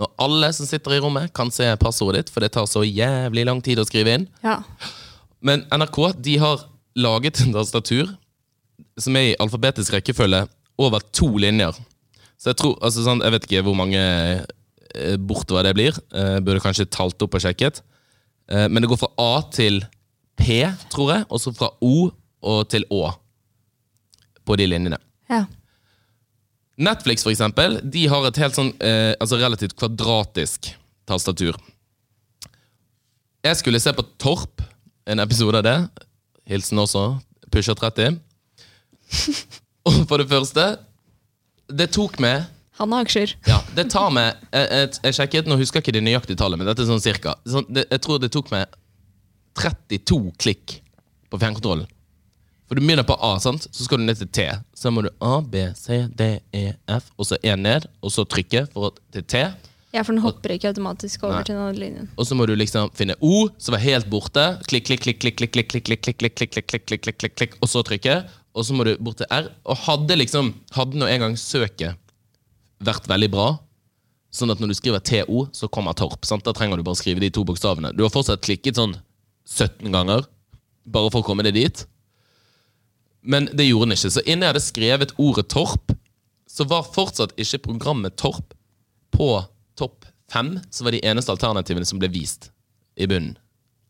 Når 0.00 0.10
alle 0.24 0.50
som 0.56 0.68
sitter 0.68 0.96
i 0.96 1.00
rommet, 1.02 1.32
kan 1.36 1.50
se 1.54 1.68
passordet 1.80 2.24
ditt, 2.24 2.32
for 2.34 2.44
det 2.44 2.52
tar 2.54 2.68
så 2.70 2.82
jævlig 2.86 3.44
lang 3.48 3.60
tid 3.64 3.80
å 3.80 3.86
skrive 3.88 4.16
inn. 4.16 4.26
Ja. 4.44 4.60
Men 5.44 5.66
NRK 5.72 5.98
de 6.20 6.38
har 6.42 6.64
laget 6.98 7.42
en 7.44 7.54
tastatur 7.54 8.10
som 9.00 9.16
er 9.16 9.30
i 9.30 9.36
alfabetisk 9.40 9.94
rekkefølge 9.94 10.44
over 10.80 11.04
to 11.16 11.28
linjer. 11.40 11.76
Så 12.40 12.52
jeg 12.52 12.60
tror, 12.60 12.76
altså 12.80 13.04
sånn, 13.04 13.20
jeg 13.24 13.34
vet 13.34 13.46
ikke 13.46 13.64
hvor 13.66 13.76
mange 13.76 14.00
eh, 14.00 15.16
bortover 15.20 15.68
det 15.68 15.74
blir. 15.76 15.96
Eh, 16.16 16.38
burde 16.44 16.62
kanskje 16.64 16.88
talt 16.88 17.20
opp 17.24 17.36
og 17.36 17.44
sjekket. 17.44 17.82
Eh, 18.50 18.66
men 18.68 18.80
det 18.80 18.90
går 18.90 19.02
fra 19.02 19.12
A 19.20 19.32
til 19.52 19.82
P, 20.40 20.62
tror 20.92 21.12
jeg, 21.14 21.26
og 21.28 21.42
så 21.42 21.52
fra 21.52 21.68
O 21.84 22.08
og 22.40 22.60
til 22.72 22.86
Å 22.88 23.10
på 24.48 24.56
de 24.56 24.70
linjene. 24.72 24.98
ja. 25.30 25.44
Netflix 26.80 27.24
for 27.26 27.32
eksempel, 27.32 27.78
de 27.84 28.06
har 28.08 28.24
et 28.28 28.38
helt 28.40 28.56
sånn 28.56 28.70
eh, 28.80 29.12
altså 29.20 29.36
relativt 29.40 29.74
kvadratisk 29.78 30.70
tastatur. 31.08 31.58
Jeg 33.44 33.56
skulle 33.60 33.80
se 33.80 33.92
på 33.96 34.04
Torp, 34.20 34.62
en 35.08 35.20
episode 35.22 35.60
av 35.60 35.64
det. 35.66 35.76
Hilsen 36.48 36.80
også. 36.80 37.04
Pusher 37.52 37.76
30. 37.76 38.18
Og 39.88 40.02
for 40.06 40.20
det 40.20 40.28
første 40.30 40.64
Det 41.72 41.86
tok 41.90 42.18
meg 42.22 42.44
Han 42.78 42.92
har 42.94 43.06
aksjer. 43.06 43.32
ja, 43.48 43.56
det 43.74 43.88
tar 43.90 44.12
meg 44.14 44.36
Jeg, 44.52 44.66
jeg, 44.70 44.90
jeg 45.06 45.16
sjekket, 45.16 45.48
nå 45.50 45.56
husker 45.58 45.80
jeg 45.80 45.86
ikke 45.88 45.94
det 45.96 46.02
nøyaktige 46.06 46.38
tallet, 46.38 46.60
men 46.60 46.68
dette 46.68 46.84
er 46.84 46.90
sånn 46.90 47.02
cirka. 47.02 47.34
Sånn, 47.48 47.66
det, 47.72 47.88
jeg 47.90 48.04
tror 48.04 48.20
det 48.22 48.30
tok 48.34 48.52
meg 48.52 48.70
32 49.58 50.20
klikk 50.38 50.76
på 51.30 51.40
fjernkontrollen. 51.42 51.88
For 52.70 52.78
du 52.78 52.84
begynner 52.84 53.02
på 53.02 53.16
A, 53.18 53.32
sant? 53.42 53.64
så 53.74 53.82
skal 53.82 53.98
du 53.98 54.04
ned 54.06 54.20
til 54.20 54.28
T. 54.30 54.44
Så 54.78 54.92
må 54.94 55.02
du 55.02 55.08
A, 55.18 55.40
B, 55.42 55.64
C, 55.74 56.04
D, 56.14 56.36
E, 56.54 56.68
F, 56.86 57.08
og 57.18 57.26
så 57.26 57.38
én 57.42 57.64
ned, 57.66 57.88
og 57.98 58.12
så 58.14 58.22
trykke 58.22 58.68
for, 58.70 58.94
til 59.10 59.24
T. 59.26 59.40
Ja, 59.90 60.04
for 60.04 60.14
den 60.14 60.22
hopper 60.22 60.54
ikke 60.54 60.70
automatisk 60.70 61.24
over 61.24 61.40
Nei. 61.40 61.46
til 61.48 61.56
den 61.56 61.64
andre 61.64 61.82
linjen. 61.82 62.10
Og 62.14 62.28
så 62.28 62.38
må 62.38 62.46
du 62.46 62.52
liksom 62.54 62.92
finne 62.94 63.16
O, 63.26 63.48
som 63.58 63.74
er 63.74 63.82
helt 63.82 64.06
borte. 64.12 64.44
Klikk, 64.70 64.86
klikk, 64.86 65.02
klikk, 65.02 65.18
klikk, 65.18 65.34
klikk, 65.40 65.50
klikk, 65.50 65.66
klikk, 65.66 65.82
klikk, 65.82 65.98
klikk, 66.22 66.38
klikk, 66.38 66.54
klikk, 66.54 66.70
klikk, 66.70 66.86
klikk, 66.86 67.02
klikk, 67.02 67.18
klikk, 67.18 67.36
klikk, 67.42 67.58
og 67.58 67.74
så 67.74 67.82
trykke. 67.90 68.20
Og 68.54 68.70
så 68.70 68.78
må 68.78 68.86
du 68.86 68.94
bort 69.02 69.18
til 69.18 69.34
R. 69.34 69.50
Og 69.66 69.82
hadde 69.88 70.22
liksom 70.22 70.54
Hadde 70.78 71.02
nå 71.02 71.10
en 71.10 71.26
gang 71.26 71.38
søket 71.38 71.98
vært 72.86 73.10
veldig 73.10 73.34
bra, 73.34 73.48
sånn 74.30 74.54
at 74.54 74.62
når 74.62 74.70
du 74.70 74.78
skriver 74.78 75.02
TO, 75.02 75.48
så 75.50 75.66
kommer 75.66 75.98
Torp. 75.98 76.22
sant? 76.22 76.46
Da 76.46 76.54
trenger 76.54 76.78
du 76.78 76.86
bare 76.86 77.02
skrive 77.02 77.18
de 77.18 77.34
to 77.34 77.42
bokstavene. 77.42 77.90
Du 77.98 78.06
har 78.06 78.14
fortsatt 78.14 78.46
klikket 78.46 78.78
sånn 78.78 78.94
17 79.50 79.90
ganger, 79.90 80.22
bare 80.86 81.10
for 81.10 81.24
å 81.24 81.26
komme 81.26 81.42
deg 81.42 81.58
dit. 81.58 81.82
Men 83.20 83.48
det 83.52 83.68
gjorde 83.68 83.90
den 83.90 83.96
ikke. 83.98 84.12
Så 84.14 84.22
innen 84.24 84.46
jeg 84.46 84.54
hadde 84.54 84.64
skrevet 84.64 85.14
ordet 85.20 85.48
Torp, 85.52 85.92
så 86.50 86.66
var 86.68 86.88
fortsatt 86.88 87.36
ikke 87.40 87.62
programmet 87.68 88.16
Torp 88.18 88.54
på 89.14 89.32
topp 89.78 90.06
fem, 90.30 90.56
som 90.70 90.86
var 90.86 90.94
de 90.94 91.02
eneste 91.06 91.32
alternativene 91.32 91.86
som 91.86 92.00
ble 92.00 92.10
vist 92.12 92.50
i 92.96 93.08
bunnen. 93.10 93.36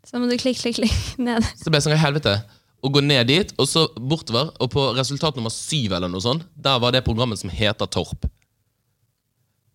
Så 0.07 0.19
må 0.19 0.31
du 0.31 0.37
klikke, 0.41 0.61
klikke, 0.63 0.83
klikke 0.89 1.23
ned. 1.27 1.45
Så 1.55 1.69
det 1.69 1.75
ble 1.75 1.83
sånn 1.85 2.01
helvete. 2.01 2.35
Å 2.81 2.89
gå 2.89 3.03
ned 3.05 3.29
dit, 3.29 3.51
og 3.61 3.69
så 3.69 3.85
bortover, 3.95 4.55
og 4.57 4.71
på 4.73 4.87
resultat 4.97 5.37
nummer 5.37 5.53
syv 5.53 5.93
eller 5.99 6.09
noe 6.09 6.25
sånt, 6.25 6.47
der 6.57 6.81
var 6.81 6.95
det 6.95 7.05
programmet 7.05 7.41
som 7.41 7.53
heter 7.53 7.91
Torp. 7.93 8.25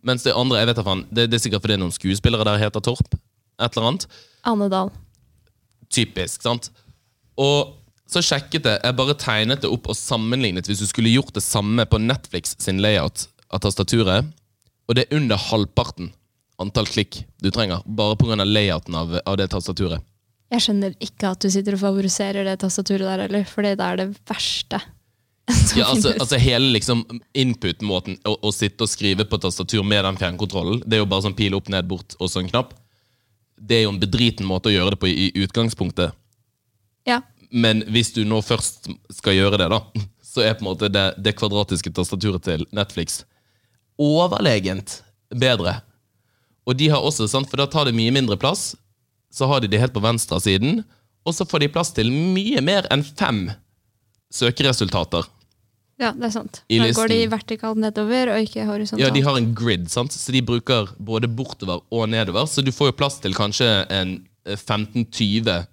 Mens 0.06 0.26
det 0.26 0.34
andre, 0.38 0.60
jeg 0.62 0.70
vet 0.70 0.80
da 0.82 0.86
faen, 0.86 1.06
det, 1.14 1.28
det 1.30 1.38
er 1.38 1.44
sikkert 1.46 1.66
fordi 1.66 1.78
noen 1.82 1.94
skuespillere 1.94 2.46
der 2.46 2.62
heter 2.62 2.84
Torp. 2.86 3.14
Et 3.62 3.78
eller 3.78 3.92
annet. 3.92 4.08
Anne 4.46 4.68
Dahl. 4.74 4.92
Typisk, 5.94 6.42
sant? 6.46 6.72
Og 7.42 7.76
så 8.10 8.22
sjekket 8.22 8.68
jeg, 8.70 8.82
jeg 8.84 8.98
bare 8.98 9.16
tegnet 9.18 9.64
det 9.64 9.72
opp 9.72 9.90
og 9.90 9.98
sammenlignet 9.98 10.68
hvis 10.70 10.84
du 10.84 10.90
skulle 10.90 11.14
gjort 11.14 11.34
det 11.36 11.44
samme 11.46 11.88
på 11.90 12.00
Netflix 12.02 12.54
sin 12.62 12.82
layout 12.84 13.28
av 13.50 13.64
tastaturet, 13.66 14.30
og 14.86 14.98
det 14.98 15.08
er 15.08 15.18
under 15.18 15.42
halvparten 15.42 16.12
antall 16.62 16.88
klikk 16.88 17.24
du 17.42 17.50
trenger, 17.52 17.82
bare 17.86 18.18
pga. 18.20 18.44
layouten 18.46 18.96
av, 18.96 19.18
av 19.26 19.38
det 19.40 19.50
tastaturet. 19.52 20.04
Jeg 20.54 20.62
skjønner 20.62 20.94
ikke 21.02 21.32
at 21.34 21.42
du 21.42 21.50
sitter 21.52 21.76
og 21.76 21.82
favoriserer 21.82 22.46
det 22.48 22.60
tastaturet 22.62 23.08
der 23.08 23.26
heller, 23.26 23.48
for 23.50 23.66
det 23.66 23.76
er 23.82 24.04
det 24.04 24.12
verste. 24.30 24.80
Ja, 25.78 25.92
altså, 25.92 26.10
altså 26.18 26.40
Hele 26.42 26.72
liksom 26.74 27.04
input-måten 27.38 28.18
å, 28.26 28.34
å 28.48 28.52
sitte 28.56 28.86
og 28.86 28.90
skrive 28.90 29.28
på 29.30 29.38
tastatur 29.42 29.84
med 29.86 30.02
den 30.08 30.18
fjernkontrollen, 30.18 30.82
det 30.86 30.98
er 30.98 31.04
jo 31.04 31.10
bare 31.10 31.26
sånn 31.28 31.38
pil 31.38 31.58
opp, 31.58 31.70
ned, 31.70 31.86
bort 31.90 32.16
og 32.18 32.32
sånn 32.32 32.50
knapp. 32.50 32.74
Det 33.56 33.80
er 33.80 33.84
jo 33.86 33.94
en 33.94 34.02
bedriten 34.02 34.48
måte 34.48 34.72
å 34.72 34.74
gjøre 34.74 34.96
det 34.96 35.02
på 35.02 35.10
i, 35.12 35.28
i 35.28 35.44
utgangspunktet. 35.46 36.16
Ja, 37.06 37.20
Men 37.56 37.86
hvis 37.88 38.12
du 38.12 38.26
nå 38.28 38.42
først 38.44 38.90
skal 39.16 39.38
gjøre 39.38 39.62
det, 39.62 39.70
da, 39.72 39.80
så 40.26 40.44
er 40.44 40.58
på 40.58 40.66
en 40.66 40.72
måte 40.74 40.92
det, 40.92 41.06
det 41.24 41.38
kvadratiske 41.40 41.94
tastaturet 41.96 42.44
til 42.44 42.66
Netflix 42.76 43.22
overlegent 44.02 45.02
bedre. 45.36 45.80
Og 46.66 46.78
de 46.80 46.90
har 46.92 47.04
også, 47.04 47.28
sant, 47.30 47.50
for 47.50 47.62
da 47.62 47.68
tar 47.70 47.88
det 47.88 47.96
mye 47.98 48.14
mindre 48.14 48.38
plass, 48.42 48.74
så 49.34 49.48
har 49.50 49.62
de 49.62 49.70
det 49.72 49.80
helt 49.82 49.96
på 49.96 50.04
venstre 50.04 50.40
siden, 50.42 50.84
og 51.26 51.36
så 51.36 51.48
får 51.48 51.64
de 51.64 51.72
plass 51.74 51.94
til 51.96 52.12
mye 52.12 52.62
mer 52.66 52.88
enn 52.94 53.04
fem 53.06 53.48
søkeresultater. 54.34 55.26
ja, 56.02 56.12
det 56.12 56.28
er 56.28 56.34
sant. 56.34 56.62
Da 56.70 56.90
går 56.92 57.12
de 57.14 57.20
vertikalt 57.32 57.80
nedover, 57.80 58.34
og 58.34 58.48
ikke 58.48 58.66
horisontalt. 58.68 59.04
Ja, 59.04 59.14
de 59.14 59.24
har 59.26 59.38
en 59.40 59.54
grid, 59.56 59.88
sant? 59.92 60.14
så 60.14 60.36
de 60.36 60.44
bruker 60.46 60.92
både 61.00 61.30
bortover 61.32 61.86
og 61.90 62.10
nedover. 62.10 62.50
Så 62.52 62.62
du 62.66 62.74
får 62.76 62.92
jo 62.92 63.00
plass 63.00 63.20
til 63.24 63.38
kanskje 63.38 63.70
en 63.94 64.18
eh, 64.46 64.58
15-20 64.60 65.64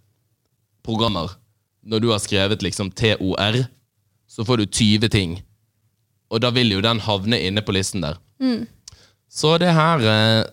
programmer. 0.86 1.34
Når 1.82 2.02
du 2.02 2.10
har 2.12 2.20
skrevet 2.22 2.62
liksom 2.62 2.90
TOR, 2.94 3.64
så 4.30 4.44
får 4.46 4.62
du 4.62 4.66
20 4.66 5.08
ting. 5.12 5.36
Og 6.32 6.40
da 6.40 6.52
vil 6.54 6.72
jo 6.72 6.82
den 6.84 7.02
havne 7.04 7.40
inne 7.42 7.62
på 7.64 7.74
listen 7.74 8.04
der. 8.04 8.20
Så 9.32 9.56
det 9.60 9.72
her 9.72 10.04
eh, 10.12 10.44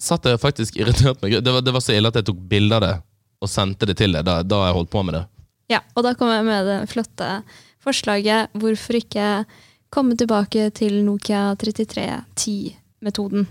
satt 0.00 0.26
jeg 0.26 0.40
faktisk 0.40 0.78
irritert 0.78 1.20
meg. 1.22 1.38
Det 1.44 1.52
var, 1.52 1.62
det 1.64 1.74
var 1.74 1.84
så 1.84 1.94
ille 1.96 2.10
at 2.10 2.18
jeg 2.18 2.28
tok 2.28 2.40
bilde 2.50 2.78
av 2.78 2.84
det 2.84 2.94
og 3.38 3.50
sendte 3.50 3.86
det 3.86 3.98
til 4.00 4.16
deg 4.16 4.26
da, 4.26 4.40
da 4.42 4.64
jeg 4.66 4.74
holdt 4.74 4.90
på 4.90 5.02
med 5.06 5.14
det. 5.14 5.24
Ja, 5.70 5.82
og 5.94 6.04
da 6.06 6.14
kom 6.18 6.30
jeg 6.32 6.46
med 6.46 6.66
det 6.66 6.78
flotte 6.90 7.28
forslaget 7.84 8.54
hvorfor 8.58 8.98
ikke 8.98 9.28
komme 9.94 10.16
tilbake 10.18 10.68
til 10.76 11.00
Nokia 11.06 11.52
3310-metoden. 11.60 13.46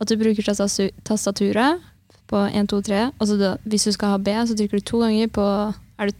At 0.00 0.10
du 0.10 0.16
bruker 0.18 0.46
tastaturet 1.06 1.82
på 2.30 2.40
1, 2.48 2.68
2, 2.72 2.80
3, 2.88 3.02
og 3.18 3.28
så 3.28 3.36
da, 3.38 3.52
hvis 3.68 3.86
du 3.86 3.92
skal 3.94 4.14
ha 4.14 4.18
B, 4.22 4.32
så 4.48 4.56
trykker 4.58 4.80
du 4.80 4.86
to 4.88 5.02
ganger 5.04 5.28
på 5.30 5.44
Er 6.00 6.10
det 6.10 6.16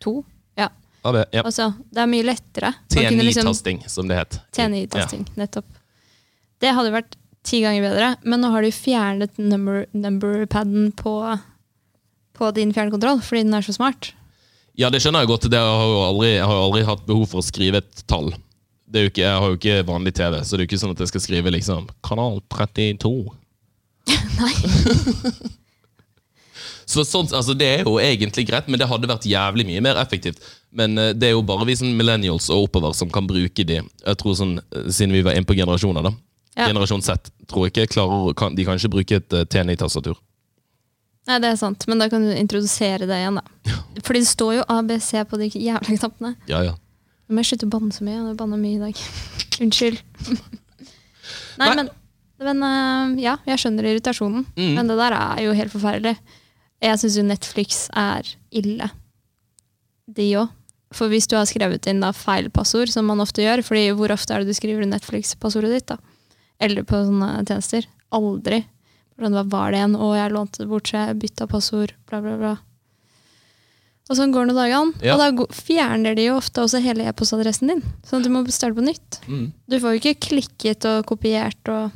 to? 0.00 0.20
Ja. 0.58 0.68
AB, 1.06 1.20
ja. 1.32 1.42
Altså, 1.44 1.70
det 1.92 2.02
er 2.02 2.10
mye 2.10 2.26
lettere. 2.26 2.74
kunne 2.92 3.24
liksom- 3.24 3.46
T9-tasting, 3.48 3.82
som 3.88 4.08
det 4.08 4.18
het. 4.18 4.40
TNI-testing, 4.52 5.26
nettopp. 5.36 5.66
Det 6.60 6.74
hadde 6.76 6.92
vært 6.92 7.16
ti 7.42 7.62
ganger 7.64 7.86
bedre, 7.88 8.16
men 8.22 8.42
nå 8.42 8.50
har 8.52 8.62
de 8.62 8.70
fjernet 8.74 9.38
number, 9.38 9.86
number-paden 9.96 10.90
på, 10.92 11.14
på 12.36 12.50
din 12.56 12.72
fjernkontroll, 12.76 13.22
fordi 13.24 13.44
den 13.46 13.54
er 13.56 13.64
så 13.64 13.72
smart. 13.76 14.12
Ja, 14.76 14.90
det 14.92 15.00
skjønner 15.02 15.24
jeg 15.24 15.28
godt. 15.32 15.48
Det 15.50 15.58
har 15.58 15.86
jo 15.88 15.98
aldri, 16.04 16.34
jeg 16.36 16.44
har 16.46 16.56
jo 16.56 16.66
aldri 16.68 16.84
hatt 16.88 17.06
behov 17.08 17.26
for 17.32 17.40
å 17.42 17.44
skrive 17.46 17.80
et 17.82 18.04
tall. 18.06 18.30
Det 18.90 18.98
er 19.00 19.06
jo 19.06 19.10
ikke, 19.12 19.24
jeg 19.24 19.40
har 19.40 19.48
jo 19.48 19.58
ikke 19.58 19.86
vanlig 19.86 20.14
TV, 20.18 20.36
så 20.42 20.56
det 20.56 20.60
er 20.60 20.66
jo 20.66 20.70
ikke 20.70 20.82
sånn 20.82 20.94
at 20.94 21.02
jeg 21.04 21.10
skal 21.12 21.24
skrive 21.24 21.52
liksom 21.54 21.88
Kanal 22.06 22.40
32. 22.50 23.12
Nei. 24.40 24.54
Så 26.90 27.04
sånt, 27.06 27.32
altså 27.36 27.54
Det 27.54 27.66
er 27.68 27.84
jo 27.86 27.98
egentlig 28.02 28.46
greit, 28.48 28.66
men 28.66 28.80
det 28.80 28.88
hadde 28.90 29.10
vært 29.10 29.28
jævlig 29.28 29.66
mye 29.68 29.82
mer 29.84 30.00
effektivt. 30.00 30.40
Men 30.74 30.98
uh, 30.98 31.10
det 31.14 31.28
er 31.28 31.36
jo 31.36 31.44
bare 31.46 31.68
vi 31.68 31.76
som 31.78 31.90
millennials 31.94 32.48
og 32.50 32.66
oppover 32.66 32.96
som 32.98 33.12
kan 33.14 33.28
bruke 33.30 33.66
de. 33.66 33.78
Jeg 33.82 34.18
tror 34.18 34.34
sånn, 34.38 34.58
eh, 34.58 34.88
Siden 34.90 35.14
vi 35.14 35.22
var 35.26 35.38
inne 35.38 35.46
på 35.46 35.54
generasjoner, 35.58 36.08
da. 36.08 36.14
Ja. 36.58 36.66
Generasjon 36.66 37.04
Z 37.06 37.30
tror 37.50 37.66
jeg 37.66 37.74
ikke 37.74 37.94
klarer, 37.94 38.34
kan, 38.38 38.56
de 38.58 38.66
kan 38.66 38.78
ikke 38.78 38.92
bruke 38.96 39.20
et 39.20 39.36
uh, 39.38 39.46
T9-tastatur. 39.46 40.18
Nei, 41.28 41.38
det 41.44 41.52
er 41.52 41.60
sant, 41.60 41.84
men 41.86 42.00
da 42.00 42.08
kan 42.10 42.24
du 42.26 42.32
introdusere 42.34 43.06
det 43.06 43.20
igjen, 43.20 43.38
da. 43.38 43.58
Ja. 43.70 43.78
Fordi 44.02 44.24
det 44.24 44.30
står 44.32 44.56
jo 44.58 44.66
ABC 44.72 45.12
på 45.30 45.38
de 45.38 45.50
jævla 45.52 45.98
knappene. 46.00 46.34
Ja, 46.50 46.64
ja. 46.66 46.74
Nå 47.28 47.36
må 47.36 47.44
jeg 47.44 47.52
slutte 47.52 47.68
å 47.68 47.74
banne 47.76 47.94
så 47.94 48.02
mye. 48.02 48.16
Jeg 48.16 48.26
har 48.26 48.38
banna 48.40 48.58
mye 48.58 48.80
i 48.80 48.82
dag. 48.82 49.04
Unnskyld. 49.62 50.02
Nei, 51.60 51.68
Nei. 51.68 51.74
men, 51.78 51.90
men 52.48 52.66
uh, 52.66 53.14
ja, 53.22 53.36
jeg 53.46 53.62
skjønner 53.62 53.92
irritasjonen. 53.92 54.48
Mm. 54.58 54.72
Men 54.80 54.90
det 54.90 54.98
der 54.98 55.14
er 55.20 55.44
jo 55.44 55.54
helt 55.54 55.74
forferdelig. 55.74 56.16
Jeg 56.80 57.00
syns 57.02 57.18
jo 57.18 57.26
Netflix 57.26 57.82
er 57.96 58.26
ille. 58.56 58.88
De 60.10 60.30
òg. 60.40 60.56
For 60.96 61.06
hvis 61.12 61.28
du 61.30 61.36
har 61.38 61.46
skrevet 61.46 61.86
inn 61.86 62.00
da 62.02 62.10
feil 62.16 62.48
passord, 62.50 62.90
som 62.90 63.06
man 63.06 63.22
ofte 63.22 63.44
gjør 63.44 63.62
fordi 63.62 63.92
hvor 63.94 64.10
ofte 64.10 64.34
er 64.34 64.42
det 64.42 64.50
du 64.50 64.58
skriver 64.58 64.88
Netflix-passordet 64.90 65.70
ditt? 65.76 65.92
da? 65.92 66.00
Eller 66.60 66.82
på 66.82 66.98
sånne 67.06 67.44
tjenester? 67.44 67.86
Aldri. 68.16 68.64
Hvordan 69.14 69.52
var 69.52 69.70
det 69.70 69.78
igjen? 69.78 69.94
Å, 70.00 70.08
jeg 70.16 70.34
lånte 70.34 70.64
det 70.64 70.68
bort, 70.72 70.90
så 70.90 71.04
jeg 71.04 71.20
bytta 71.22 71.46
passord. 71.50 71.94
Bla, 72.10 72.18
bla, 72.24 72.34
bla. 72.40 72.56
Og 74.10 74.18
sånn 74.18 74.32
går 74.34 74.48
det 74.48 74.50
noen 74.50 74.58
dager. 74.58 74.90
Ja. 75.06 75.14
Og 75.14 75.20
da 75.22 75.46
fjerner 75.54 76.16
de 76.18 76.26
jo 76.26 76.38
ofte 76.40 76.64
også 76.64 76.80
hele 76.82 77.06
e-postadressen 77.06 77.70
din. 77.70 77.82
Sånn 78.02 78.24
at 78.24 78.26
du 78.26 78.32
må 78.34 78.42
starte 78.50 78.74
på 78.74 78.82
nytt. 78.82 79.20
Mm. 79.30 79.44
Du 79.70 79.76
får 79.78 79.94
jo 79.94 80.00
ikke 80.00 80.26
klikket 80.26 80.86
og 80.90 81.04
kopiert 81.12 81.70
og 81.70 81.94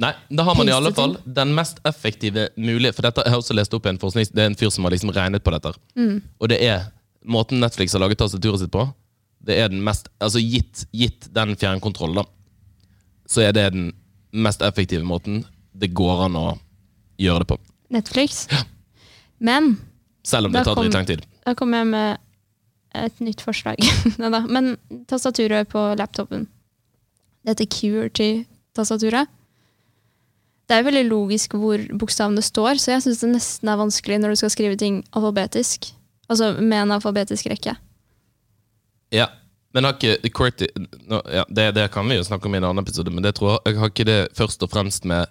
Nei, 0.00 0.12
da 0.30 0.44
har 0.46 0.56
man 0.56 0.68
i 0.68 0.72
alle 0.72 0.92
fall 0.94 1.18
den 1.24 1.52
mest 1.54 1.80
effektive 1.84 2.46
mulige 2.56 2.94
For 2.96 3.04
dette, 3.04 3.24
jeg 3.26 3.34
har 3.34 3.42
også 3.42 3.54
lest 3.54 3.74
opp 3.76 3.84
en 3.86 3.98
forskning 4.00 4.30
Det 4.32 4.40
er 4.40 4.48
en 4.48 4.56
fyr 4.58 4.70
som 4.72 4.86
har 4.86 4.94
liksom 4.94 5.12
regnet 5.12 5.44
på 5.44 5.52
dette. 5.52 5.74
Mm. 5.98 6.22
Og 6.40 6.48
det 6.48 6.58
er 6.64 6.86
måten 7.28 7.60
Netflix 7.62 7.92
har 7.94 8.02
laget 8.02 8.18
tastaturet 8.22 8.62
sitt 8.62 8.72
på, 8.72 8.86
det 9.46 9.58
er 9.60 9.70
den 9.70 9.82
mest 9.84 10.08
Altså 10.22 10.42
gitt, 10.42 10.86
gitt 10.90 11.28
den 11.34 11.54
fjernkontrollen, 11.58 12.26
så 13.26 13.44
er 13.46 13.54
det 13.56 13.68
den 13.76 13.92
mest 14.32 14.62
effektive 14.64 15.04
måten 15.06 15.44
det 15.72 15.92
går 15.96 16.26
an 16.26 16.36
å 16.36 16.46
gjøre 17.20 17.44
det 17.44 17.48
på. 17.52 17.56
Netflix. 17.92 18.46
Men 19.38 19.76
Selv 20.24 20.48
om 20.48 20.54
det 20.54 20.64
tar 20.66 20.76
dritlang 20.76 21.06
tid. 21.08 21.24
da 21.44 21.54
kommer 21.58 21.82
jeg 21.82 21.90
med 21.92 22.18
et 22.94 23.20
nytt 23.24 23.40
forslag. 23.40 23.80
Men 24.54 24.76
tastaturet 25.08 25.68
på 25.72 25.84
laptopen 25.96 26.46
Dette 27.42 27.64
QWERTY-tastaturet 27.66 29.30
Det 30.72 30.78
er 30.78 30.86
jo 30.86 30.88
veldig 30.88 31.08
logisk 31.10 31.52
hvor 31.60 31.82
bokstavene 32.00 32.40
står, 32.40 32.78
så 32.80 32.94
jeg 32.94 33.02
syns 33.04 33.18
det 33.20 33.28
nesten 33.28 33.68
er 33.68 33.76
vanskelig 33.76 34.16
når 34.22 34.32
du 34.32 34.38
skal 34.40 34.52
skrive 34.54 34.78
ting 34.80 35.02
alfabetisk. 35.12 35.90
Altså 36.32 36.54
med 36.62 36.78
en 36.78 36.94
alfabetisk 36.96 37.50
rekke. 37.52 37.74
Ja, 39.12 39.26
men 39.76 39.84
har 39.84 39.98
ikke 39.98 40.30
QWERTY 40.32 40.70
nå, 41.10 41.18
ja, 41.28 41.42
det, 41.52 41.66
det 41.76 41.90
kan 41.92 42.08
vi 42.08 42.16
jo 42.16 42.24
snakke 42.24 42.48
om 42.48 42.56
i 42.56 42.60
en 42.62 42.64
annen 42.70 42.86
episode, 42.86 43.12
men 43.12 43.20
det 43.20 43.34
tror 43.36 43.50
jeg, 43.50 43.74
jeg 43.74 43.80
har 43.82 43.92
ikke 43.92 44.06
det 44.08 44.16
først 44.38 44.64
og 44.64 44.72
fremst 44.72 45.04
med 45.12 45.28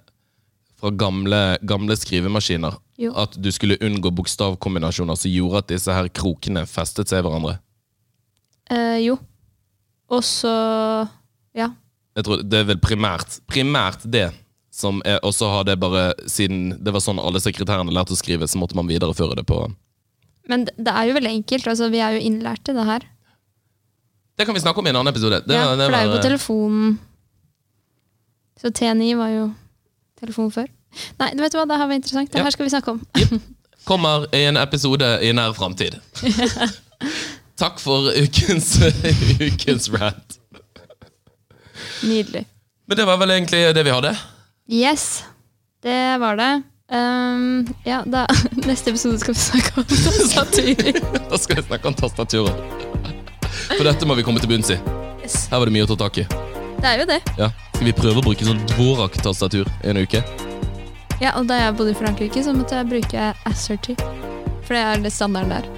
fra 0.78 0.92
gamle, 0.94 1.40
gamle 1.66 1.98
skrivemaskiner 1.98 2.78
Jo. 3.02 3.16
at 3.18 3.34
du 3.42 3.50
skulle 3.54 3.80
unngå 3.82 4.14
bokstavkombinasjoner 4.22 5.18
som 5.18 5.34
gjorde 5.34 5.64
at 5.64 5.72
disse 5.74 5.98
her 5.98 6.10
krokene 6.22 6.68
festet 6.70 7.10
seg 7.10 7.24
i 7.24 7.26
hverandre. 7.26 7.56
Eh, 8.70 9.00
jo. 9.08 9.18
Og 10.14 10.22
så 10.22 10.54
Ja. 11.58 11.72
Jeg 12.16 12.26
tror 12.30 12.42
Det 12.44 12.60
er 12.60 12.70
vel 12.76 12.80
primært, 12.84 13.40
primært 13.50 14.06
det 14.06 14.30
Og 15.24 15.34
så 15.36 15.50
har 15.52 15.66
det 15.68 15.74
bare 15.82 16.14
Siden 16.32 16.78
det 16.84 16.94
var 16.96 17.02
sånn 17.04 17.20
alle 17.20 17.42
sekretærene 17.44 17.92
lærte 17.92 18.14
å 18.16 18.20
skrive, 18.20 18.48
så 18.48 18.58
måtte 18.62 18.76
man 18.80 18.88
videreføre 18.88 19.36
det 19.36 19.44
på 19.50 19.58
Men 20.48 20.64
det, 20.66 20.74
det 20.80 20.94
er 20.96 21.10
jo 21.10 21.16
veldig 21.18 21.32
enkelt. 21.38 21.68
Altså, 21.68 21.90
vi 21.92 22.00
er 22.02 22.16
jo 22.18 22.22
innlærte, 22.28 22.74
det 22.74 22.86
her. 22.88 23.04
Det 24.40 24.46
kan 24.48 24.56
vi 24.56 24.62
snakke 24.64 24.80
om 24.82 24.88
i 24.88 24.90
en 24.90 24.96
annen 25.02 25.12
episode. 25.14 25.42
Det, 25.46 25.54
ja, 25.54 25.66
var- 25.68 25.78
det 25.78 25.86
for 25.86 25.92
det 25.92 26.00
er 26.00 26.06
jo 26.08 26.16
på 26.18 26.24
telefonen. 26.26 27.00
Så 28.62 28.72
T9 28.78 29.10
var 29.20 29.30
jo 29.36 29.44
telefon 30.22 30.52
før. 30.54 30.68
Nei, 31.20 31.30
vet 31.40 31.52
du 31.54 31.58
hva, 31.60 31.66
det 31.70 31.78
her 31.80 31.88
var 31.88 31.96
interessant. 32.00 32.32
Det 32.32 32.40
Ja. 32.40 32.44
her 32.48 32.52
skal 32.56 32.66
vi 32.66 32.74
snakke 32.74 32.92
om. 32.96 33.02
kommer 33.92 34.26
i 34.36 34.44
en 34.46 34.58
episode 34.58 35.08
i 35.26 35.32
nær 35.34 35.54
framtid. 35.58 35.96
Takk 37.62 37.80
for 37.80 38.10
ukens, 38.18 38.76
ukens 39.48 39.90
rant. 39.94 40.38
Nydelig. 42.04 42.46
Men 42.88 42.98
det 42.98 43.06
var 43.06 43.18
vel 43.22 43.32
egentlig 43.38 43.62
det 43.76 43.84
vi 43.86 43.94
hadde. 43.94 44.16
Yes, 44.72 45.24
det 45.84 46.18
var 46.18 46.36
det. 46.36 46.62
Um, 46.92 47.68
ja, 47.84 48.04
da, 48.06 48.28
neste 48.52 48.90
episode 48.90 49.20
skal 49.20 49.34
vi 49.34 49.40
snakke 49.40 49.72
om 49.76 49.84
tastaturer. 49.84 51.02
Da 51.32 51.38
skal 51.38 51.56
vi 51.56 51.64
snakke 51.64 51.88
om 51.88 51.94
tastaturer. 51.94 52.56
For 53.76 53.84
dette 53.84 54.08
må 54.08 54.16
vi 54.16 54.24
komme 54.24 54.40
til 54.40 54.48
bunns 54.48 54.72
i. 54.72 54.78
Yes. 55.20 55.50
Her 55.52 55.60
var 55.60 55.68
det 55.68 55.76
mye 55.76 55.84
å 55.84 55.92
ta 55.92 56.00
tak 56.06 56.22
i. 56.24 56.26
Det 56.80 56.88
er 56.88 57.04
jo 57.04 57.10
det. 57.12 57.20
Ja. 57.36 57.52
Skal 57.76 57.90
vi 57.90 57.96
prøve 58.00 58.24
å 58.24 58.26
bruke 58.30 58.48
sånn 58.48 58.64
Dvorak-tastatur 58.72 59.68
en 59.92 60.00
uke? 60.06 60.24
Ja, 61.20 61.36
og 61.36 61.52
da 61.52 61.60
jeg 61.66 61.76
bodde 61.76 61.92
i 61.92 62.00
Frankrike, 62.00 62.40
så 62.40 62.56
måtte 62.56 62.80
jeg 62.80 62.94
bruke 62.96 63.30
Asserty. 63.52 64.00
For 64.64 64.72
det 64.78 64.88
er 64.88 65.04
det 65.04 65.12
standarden 65.12 65.52
der. 65.52 65.72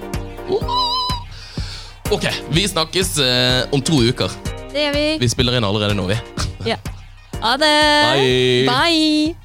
Ok, 2.14 2.30
vi 2.54 2.70
snakkes 2.70 3.16
eh, 3.18 3.64
om 3.74 3.82
to 3.82 4.04
uker. 4.06 4.30
Det 4.70 4.86
gjør 4.86 5.00
vi. 5.00 5.06
Vi 5.26 5.34
spiller 5.34 5.58
inn 5.58 5.66
allerede 5.66 5.98
nå, 5.98 6.06
vi. 6.14 6.22
Ja. 6.70 6.78
Ha 7.44 7.56
det! 7.58 8.64
Bye. 8.66 8.66
Bye. 8.66 9.43